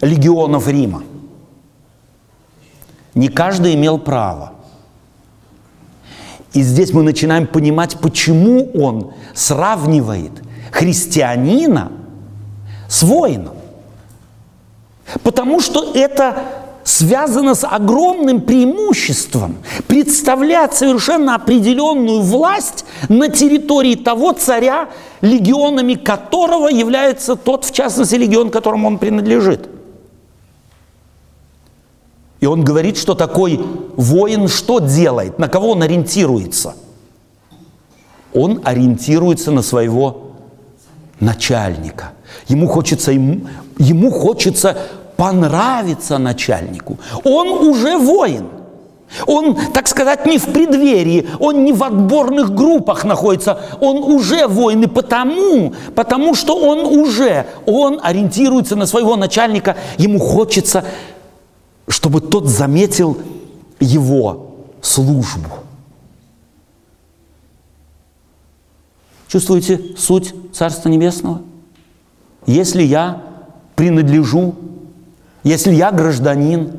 легионов 0.01 0.69
Рима. 0.69 1.03
Не 3.15 3.29
каждый 3.29 3.75
имел 3.75 3.99
право. 3.99 4.53
И 6.53 6.63
здесь 6.63 6.93
мы 6.93 7.03
начинаем 7.03 7.47
понимать, 7.47 7.99
почему 7.99 8.71
он 8.75 9.13
сравнивает 9.35 10.33
христианина 10.71 11.91
с 12.89 13.03
воином. 13.03 13.55
Потому 15.23 15.61
что 15.61 15.93
это 15.95 16.64
связано 16.85 17.55
с 17.55 17.67
огромным 17.67 18.43
преимуществом 18.43 19.57
представлять 19.89 20.75
совершенно 20.75 21.35
определенную 21.35 22.21
власть 22.21 22.85
на 23.09 23.29
территории 23.29 23.95
того 23.95 24.33
царя, 24.33 24.91
легионами 25.23 25.95
которого 25.95 26.69
является 26.69 27.37
тот, 27.37 27.65
в 27.65 27.73
частности, 27.73 28.15
легион, 28.15 28.51
которому 28.51 28.87
он 28.87 28.99
принадлежит. 28.99 29.69
И 32.41 32.47
он 32.47 32.63
говорит, 32.63 32.99
что 32.99 33.15
такой 33.15 33.59
воин 33.97 34.49
что 34.49 34.79
делает, 34.79 35.39
на 35.39 35.49
кого 35.49 35.71
он 35.71 35.83
ориентируется? 35.83 36.75
Он 38.35 38.61
ориентируется 38.65 39.51
на 39.51 39.63
своего 39.63 40.33
начальника. 41.21 42.13
Ему 42.49 42.67
хочется, 42.67 43.13
ему, 43.13 43.47
ему 43.79 44.11
хочется 44.11 44.77
понравиться 45.17 46.19
начальнику. 46.19 46.99
Он 47.25 47.49
уже 47.69 47.99
воин. 47.99 48.49
Он, 49.27 49.57
так 49.73 49.87
сказать, 49.87 50.27
не 50.27 50.39
в 50.39 50.47
преддверии, 50.53 51.29
он 51.39 51.65
не 51.65 51.73
в 51.73 51.85
отборных 51.85 52.53
группах 52.53 53.05
находится, 53.05 53.61
он 53.81 53.99
уже 53.99 54.49
воин, 54.49 54.83
и 54.83 54.87
потому, 54.87 55.73
потому 55.95 56.35
что 56.35 56.57
он 56.57 56.81
уже, 56.99 57.47
он 57.65 58.01
ориентируется 58.03 58.75
на 58.75 58.87
своего 58.87 59.15
начальника, 59.15 59.77
ему 59.99 60.19
хочется, 60.19 60.85
чтобы 61.87 62.21
тот 62.23 62.47
заметил 62.47 63.19
его 63.79 64.55
службу. 64.83 65.51
Чувствуете 69.29 69.81
суть 69.97 70.35
Царства 70.53 70.89
Небесного? 70.89 71.43
Если 72.47 72.83
я 72.83 73.23
принадлежу 73.75 74.55
если 75.45 75.73
я 75.75 75.93
гражданин, 75.93 76.73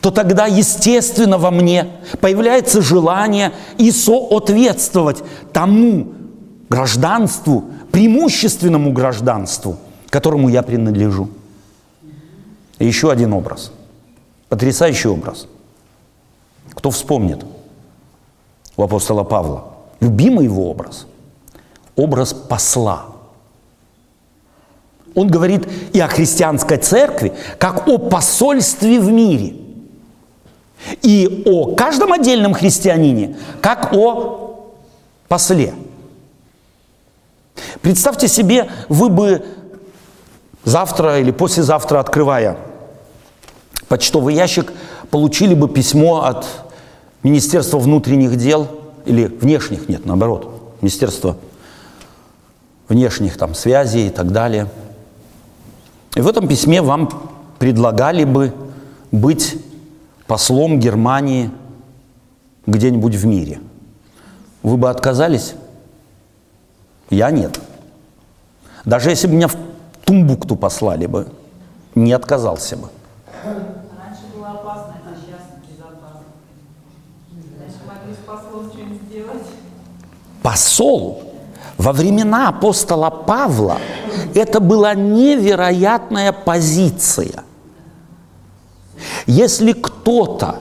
то 0.00 0.10
тогда, 0.10 0.46
естественно, 0.46 1.38
во 1.38 1.50
мне 1.50 1.88
появляется 2.20 2.82
желание 2.82 3.52
и 3.78 3.90
соответствовать 3.90 5.22
тому 5.52 6.12
гражданству, 6.68 7.64
преимущественному 7.92 8.92
гражданству, 8.92 9.76
которому 10.10 10.48
я 10.48 10.62
принадлежу. 10.62 11.28
И 12.78 12.86
еще 12.86 13.10
один 13.10 13.32
образ, 13.32 13.72
потрясающий 14.48 15.08
образ. 15.08 15.46
Кто 16.74 16.90
вспомнит? 16.90 17.44
у 18.76 18.82
апостола 18.82 19.24
Павла. 19.24 19.64
Любимый 20.00 20.44
его 20.44 20.70
образ. 20.70 21.06
Образ 21.96 22.32
посла. 22.32 23.06
Он 25.14 25.28
говорит 25.28 25.68
и 25.92 26.00
о 26.00 26.08
христианской 26.08 26.78
церкви, 26.78 27.32
как 27.58 27.88
о 27.88 27.98
посольстве 27.98 29.00
в 29.00 29.10
мире. 29.10 29.56
И 31.02 31.44
о 31.46 31.74
каждом 31.74 32.12
отдельном 32.12 32.54
христианине, 32.54 33.36
как 33.60 33.92
о 33.92 34.72
после. 35.28 35.74
Представьте 37.80 38.28
себе, 38.28 38.68
вы 38.88 39.08
бы 39.08 39.44
завтра 40.64 41.20
или 41.20 41.30
послезавтра, 41.30 42.00
открывая 42.00 42.58
почтовый 43.88 44.34
ящик, 44.34 44.72
получили 45.10 45.54
бы 45.54 45.68
письмо 45.68 46.24
от 46.24 46.46
Министерства 47.22 47.78
внутренних 47.78 48.36
дел, 48.36 48.68
или 49.04 49.26
внешних, 49.26 49.88
нет, 49.88 50.06
наоборот, 50.06 50.76
Министерства 50.80 51.36
внешних 52.88 53.36
там 53.36 53.54
связей 53.54 54.08
и 54.08 54.10
так 54.10 54.32
далее. 54.32 54.68
И 56.14 56.20
в 56.20 56.28
этом 56.28 56.46
письме 56.46 56.82
вам 56.82 57.08
предлагали 57.58 58.24
бы 58.24 58.54
быть 59.10 59.56
послом 60.26 60.78
Германии 60.78 61.50
где-нибудь 62.66 63.14
в 63.14 63.26
мире. 63.26 63.60
Вы 64.62 64.76
бы 64.76 64.90
отказались? 64.90 65.54
Я 67.08 67.30
нет. 67.30 67.58
Даже 68.84 69.10
если 69.10 69.26
бы 69.26 69.34
меня 69.34 69.48
в 69.48 69.56
Тумбукту 70.04 70.56
послали 70.56 71.06
бы, 71.06 71.28
не 71.94 72.12
отказался 72.12 72.76
бы. 72.76 72.88
Раньше 73.44 74.22
было 74.34 74.50
опасно, 74.50 74.96
а 75.04 75.14
сейчас 75.14 75.40
безопасно. 75.66 76.24
Раньше 77.58 77.78
могли 77.86 78.14
с 78.14 78.26
послом 78.26 78.70
что-нибудь 78.70 79.02
сделать. 79.08 79.46
Посол 80.42 81.31
во 81.82 81.92
времена 81.92 82.48
апостола 82.48 83.10
Павла 83.10 83.78
это 84.34 84.60
была 84.60 84.94
невероятная 84.94 86.30
позиция. 86.32 87.42
Если 89.26 89.72
кто-то 89.72 90.60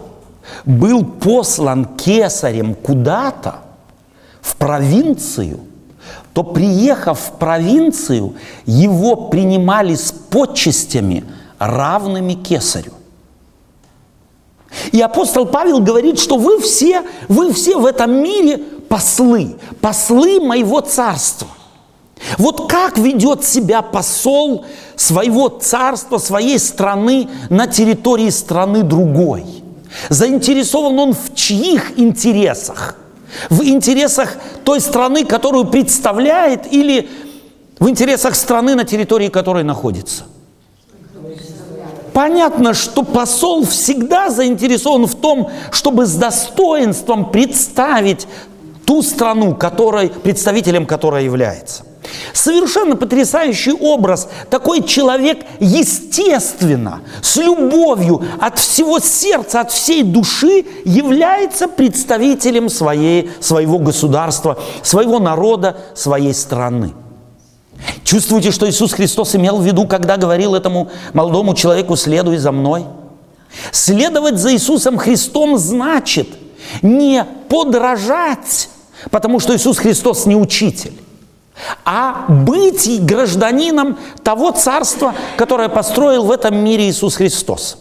был 0.65 1.05
послан 1.05 1.86
кесарем 1.86 2.73
куда-то, 2.73 3.57
в 4.41 4.55
провинцию, 4.55 5.60
то 6.34 6.41
приехав 6.41 7.19
в 7.19 7.31
провинцию, 7.34 8.34
его 8.65 9.15
принимали 9.15 9.93
с 9.93 10.12
почестями, 10.12 11.23
равными 11.60 12.34
кесарю. 12.34 12.93
И 14.91 14.99
апостол 14.99 15.45
Павел 15.45 15.81
говорит, 15.81 16.17
что 16.17 16.38
вы 16.38 16.60
все, 16.60 17.03
вы 17.27 17.53
все 17.53 17.77
в 17.77 17.86
этом 17.86 18.12
мире 18.23 18.63
послы, 18.91 19.56
послы 19.80 20.41
моего 20.41 20.82
царства. 20.82 21.47
Вот 22.38 22.69
как 22.69 22.97
ведет 22.97 23.45
себя 23.45 23.82
посол 23.82 24.65
своего 24.97 25.47
царства, 25.47 26.17
своей 26.17 26.60
страны 26.60 27.30
на 27.49 27.67
территории 27.67 28.30
страны 28.30 28.84
другой? 28.84 29.45
Заинтересован 30.10 30.99
он 30.99 31.13
в 31.13 31.34
чьих 31.34 31.97
интересах? 31.97 32.97
В 33.49 33.63
интересах 33.63 34.36
той 34.65 34.82
страны, 34.82 35.23
которую 35.23 35.65
представляет, 35.65 36.71
или 36.71 37.10
в 37.80 37.88
интересах 37.88 38.36
страны, 38.36 38.75
на 38.75 38.84
территории 38.84 39.30
которой 39.30 39.63
находится? 39.63 40.25
Понятно, 42.13 42.73
что 42.73 43.04
посол 43.04 43.65
всегда 43.65 44.30
заинтересован 44.30 45.06
в 45.06 45.15
том, 45.15 45.49
чтобы 45.71 46.06
с 46.06 46.13
достоинством 46.15 47.32
представить 47.32 48.27
ту 48.91 49.01
страну, 49.01 49.56
которой, 49.56 50.10
представителем 50.10 50.86
которой 50.86 51.23
является. 51.23 51.84
Совершенно 52.34 52.97
потрясающий 52.97 53.71
образ. 53.71 54.27
Такой 54.49 54.84
человек 54.84 55.45
естественно, 55.62 56.99
с 57.21 57.38
любовью, 57.38 58.21
от 58.41 58.60
всего 58.60 58.99
сердца, 58.99 59.62
от 59.62 59.71
всей 59.71 60.04
души 60.04 60.65
является 60.84 61.69
представителем 61.69 62.67
своей, 62.67 63.32
своего 63.39 63.80
государства, 63.80 64.60
своего 64.84 65.19
народа, 65.19 65.77
своей 65.95 66.34
страны. 66.34 66.91
Чувствуете, 68.04 68.51
что 68.51 68.69
Иисус 68.69 68.91
Христос 68.91 69.36
имел 69.36 69.60
в 69.60 69.65
виду, 69.65 69.88
когда 69.88 70.17
говорил 70.17 70.54
этому 70.54 70.89
молодому 71.13 71.54
человеку 71.54 71.95
«следуй 71.95 72.36
за 72.39 72.51
мной»? 72.51 72.84
Следовать 73.71 74.38
за 74.38 74.51
Иисусом 74.54 74.97
Христом 74.97 75.58
значит 75.58 76.27
не 76.82 77.25
подражать, 77.47 78.69
потому 79.09 79.39
что 79.39 79.55
Иисус 79.55 79.77
Христос 79.77 80.25
не 80.25 80.35
учитель, 80.35 80.93
а 81.85 82.25
быть 82.27 83.03
гражданином 83.05 83.97
того 84.23 84.51
царства, 84.51 85.13
которое 85.37 85.69
построил 85.69 86.25
в 86.25 86.31
этом 86.31 86.55
мире 86.55 86.89
Иисус 86.89 87.15
Христос. 87.15 87.77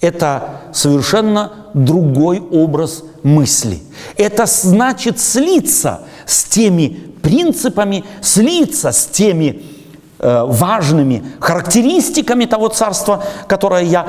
Это 0.00 0.60
совершенно 0.72 1.52
другой 1.72 2.40
образ 2.40 3.04
мысли. 3.22 3.82
Это 4.16 4.46
значит 4.46 5.18
слиться 5.18 6.02
с 6.26 6.44
теми 6.44 6.88
принципами, 7.22 8.04
слиться 8.20 8.92
с 8.92 9.06
теми 9.06 9.62
э, 10.18 10.44
важными 10.46 11.24
характеристиками 11.40 12.44
того 12.44 12.68
царства, 12.68 13.24
которое 13.48 13.84
я, 13.84 14.06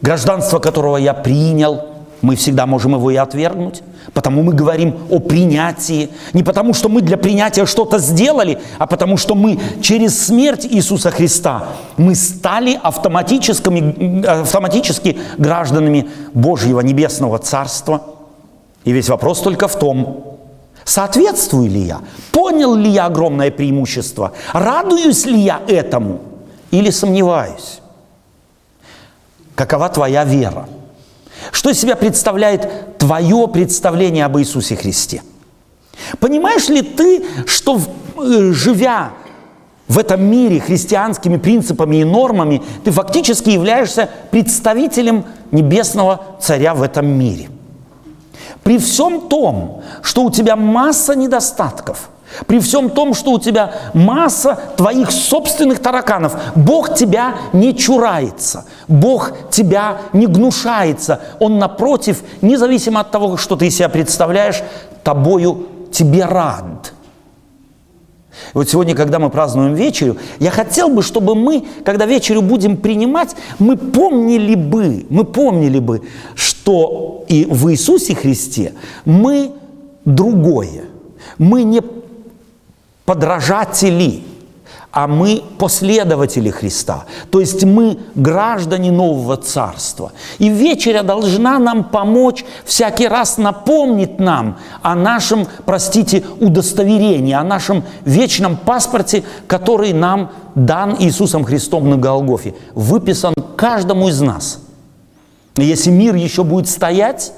гражданство 0.00 0.58
которого 0.58 0.96
я 0.96 1.14
принял– 1.14 1.86
мы 2.22 2.36
всегда 2.36 2.66
можем 2.66 2.94
его 2.94 3.10
и 3.10 3.16
отвергнуть. 3.16 3.82
Потому 4.14 4.42
мы 4.42 4.52
говорим 4.52 4.94
о 5.10 5.20
принятии. 5.20 6.10
Не 6.34 6.42
потому, 6.42 6.74
что 6.74 6.90
мы 6.90 7.00
для 7.00 7.16
принятия 7.16 7.64
что-то 7.64 7.98
сделали, 7.98 8.58
а 8.78 8.86
потому, 8.86 9.16
что 9.16 9.34
мы 9.34 9.58
через 9.80 10.26
смерть 10.26 10.66
Иисуса 10.66 11.10
Христа 11.10 11.68
мы 11.96 12.14
стали 12.14 12.78
автоматическими, 12.82 14.26
автоматически 14.42 15.18
гражданами 15.38 16.10
Божьего 16.34 16.80
Небесного 16.80 17.38
Царства. 17.38 18.02
И 18.84 18.92
весь 18.92 19.08
вопрос 19.08 19.40
только 19.40 19.66
в 19.66 19.78
том, 19.78 20.36
соответствую 20.84 21.70
ли 21.70 21.80
я, 21.80 22.00
понял 22.32 22.74
ли 22.74 22.90
я 22.90 23.06
огромное 23.06 23.50
преимущество, 23.50 24.32
радуюсь 24.52 25.24
ли 25.24 25.40
я 25.40 25.62
этому 25.66 26.20
или 26.70 26.90
сомневаюсь. 26.90 27.80
Какова 29.54 29.88
твоя 29.88 30.24
вера? 30.24 30.66
Что 31.50 31.70
из 31.70 31.80
себя 31.80 31.96
представляет 31.96 32.98
твое 32.98 33.48
представление 33.48 34.24
об 34.24 34.38
Иисусе 34.38 34.76
Христе? 34.76 35.22
Понимаешь 36.20 36.68
ли 36.68 36.82
ты, 36.82 37.24
что 37.46 37.80
э, 38.16 38.52
живя 38.52 39.12
в 39.88 39.98
этом 39.98 40.22
мире 40.24 40.60
христианскими 40.60 41.36
принципами 41.36 41.96
и 41.96 42.04
нормами, 42.04 42.62
ты 42.84 42.90
фактически 42.90 43.50
являешься 43.50 44.08
представителем 44.30 45.24
небесного 45.50 46.36
царя 46.40 46.74
в 46.74 46.82
этом 46.82 47.06
мире? 47.06 47.50
При 48.62 48.78
всем 48.78 49.28
том, 49.28 49.82
что 50.02 50.24
у 50.24 50.30
тебя 50.30 50.56
масса 50.56 51.14
недостатков– 51.14 52.08
при 52.46 52.58
всем 52.60 52.90
том, 52.90 53.14
что 53.14 53.32
у 53.32 53.38
тебя 53.38 53.74
масса 53.94 54.58
твоих 54.76 55.10
собственных 55.10 55.80
тараканов, 55.80 56.36
Бог 56.54 56.94
тебя 56.94 57.34
не 57.52 57.76
чурается, 57.76 58.64
Бог 58.88 59.32
тебя 59.50 59.98
не 60.12 60.26
гнушается. 60.26 61.20
Он, 61.38 61.58
напротив, 61.58 62.22
независимо 62.40 63.00
от 63.00 63.10
того, 63.10 63.36
что 63.36 63.56
ты 63.56 63.70
себя 63.70 63.88
представляешь, 63.88 64.62
тобою 65.02 65.66
тебе 65.92 66.24
рад. 66.24 66.92
И 68.54 68.58
вот 68.58 68.68
сегодня, 68.68 68.94
когда 68.94 69.18
мы 69.18 69.30
празднуем 69.30 69.74
вечерю, 69.74 70.16
я 70.38 70.50
хотел 70.50 70.88
бы, 70.88 71.02
чтобы 71.02 71.34
мы, 71.34 71.64
когда 71.84 72.06
вечерю 72.06 72.42
будем 72.42 72.76
принимать, 72.78 73.36
мы 73.58 73.76
помнили 73.76 74.54
бы, 74.54 75.06
мы 75.10 75.24
помнили 75.24 75.78
бы, 75.78 76.02
что 76.34 77.24
и 77.28 77.44
в 77.44 77.70
Иисусе 77.70 78.14
Христе 78.14 78.72
мы 79.04 79.52
другое. 80.04 80.84
Мы 81.38 81.62
не 81.62 81.82
подражатели, 83.04 84.22
а 84.92 85.06
мы 85.06 85.42
последователи 85.58 86.50
Христа. 86.50 87.04
То 87.30 87.40
есть 87.40 87.64
мы 87.64 87.98
граждане 88.14 88.92
нового 88.92 89.38
царства. 89.38 90.12
И 90.38 90.50
вечеря 90.50 91.02
должна 91.02 91.58
нам 91.58 91.84
помочь 91.84 92.44
всякий 92.64 93.08
раз 93.08 93.38
напомнить 93.38 94.20
нам 94.20 94.58
о 94.82 94.94
нашем, 94.94 95.46
простите, 95.64 96.22
удостоверении, 96.40 97.32
о 97.32 97.42
нашем 97.42 97.84
вечном 98.04 98.56
паспорте, 98.56 99.24
который 99.46 99.94
нам 99.94 100.30
дан 100.54 100.96
Иисусом 100.98 101.44
Христом 101.44 101.88
на 101.88 101.96
Голгофе, 101.96 102.54
выписан 102.74 103.34
каждому 103.56 104.08
из 104.08 104.20
нас. 104.20 104.60
Если 105.56 105.90
мир 105.90 106.14
еще 106.14 106.44
будет 106.44 106.68
стоять, 106.68 107.32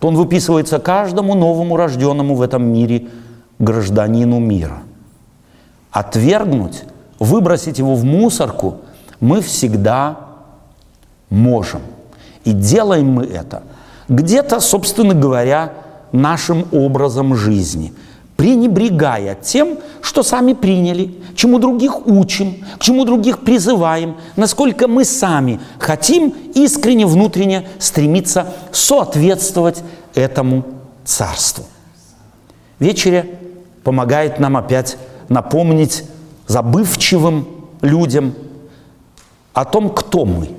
то 0.00 0.08
он 0.08 0.16
выписывается 0.16 0.78
каждому 0.78 1.34
новому 1.34 1.76
рожденному 1.76 2.34
в 2.34 2.40
этом 2.40 2.64
мире– 2.64 3.08
гражданину 3.62 4.40
мира. 4.40 4.82
Отвергнуть, 5.92 6.82
выбросить 7.18 7.78
его 7.78 7.94
в 7.94 8.04
мусорку 8.04 8.78
мы 9.20 9.40
всегда 9.40 10.18
можем. 11.30 11.80
И 12.44 12.52
делаем 12.52 13.06
мы 13.06 13.24
это 13.24 13.62
где-то, 14.08 14.58
собственно 14.58 15.14
говоря, 15.14 15.74
нашим 16.10 16.66
образом 16.72 17.36
жизни, 17.36 17.94
пренебрегая 18.36 19.36
тем, 19.36 19.78
что 20.00 20.24
сами 20.24 20.54
приняли, 20.54 21.14
чему 21.36 21.60
других 21.60 22.06
учим, 22.06 22.64
к 22.78 22.80
чему 22.80 23.04
других 23.04 23.38
призываем, 23.38 24.16
насколько 24.34 24.88
мы 24.88 25.04
сами 25.04 25.60
хотим 25.78 26.34
искренне, 26.54 27.06
внутренне 27.06 27.68
стремиться 27.78 28.46
соответствовать 28.72 29.84
этому 30.14 30.64
царству. 31.04 31.64
Вечеря 32.80 33.24
помогает 33.84 34.38
нам 34.38 34.56
опять 34.56 34.96
напомнить 35.28 36.04
забывчивым 36.46 37.46
людям 37.80 38.34
о 39.52 39.64
том, 39.64 39.90
кто 39.90 40.24
мы. 40.24 40.50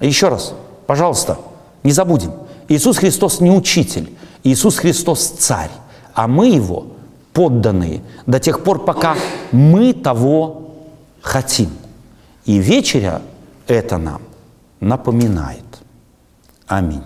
Еще 0.00 0.28
раз, 0.28 0.54
пожалуйста, 0.86 1.38
не 1.82 1.92
забудем. 1.92 2.32
Иисус 2.68 2.98
Христос 2.98 3.40
не 3.40 3.50
учитель, 3.50 4.12
Иисус 4.42 4.76
Христос 4.76 5.26
царь, 5.28 5.70
а 6.14 6.26
мы 6.26 6.48
его 6.48 6.86
подданные 7.32 8.02
до 8.26 8.40
тех 8.40 8.62
пор, 8.62 8.84
пока 8.84 9.16
мы 9.52 9.92
того 9.92 10.72
хотим. 11.20 11.70
И 12.44 12.58
вечеря 12.58 13.22
это 13.66 13.98
нам 13.98 14.22
напоминает. 14.80 15.64
Аминь. 16.66 17.02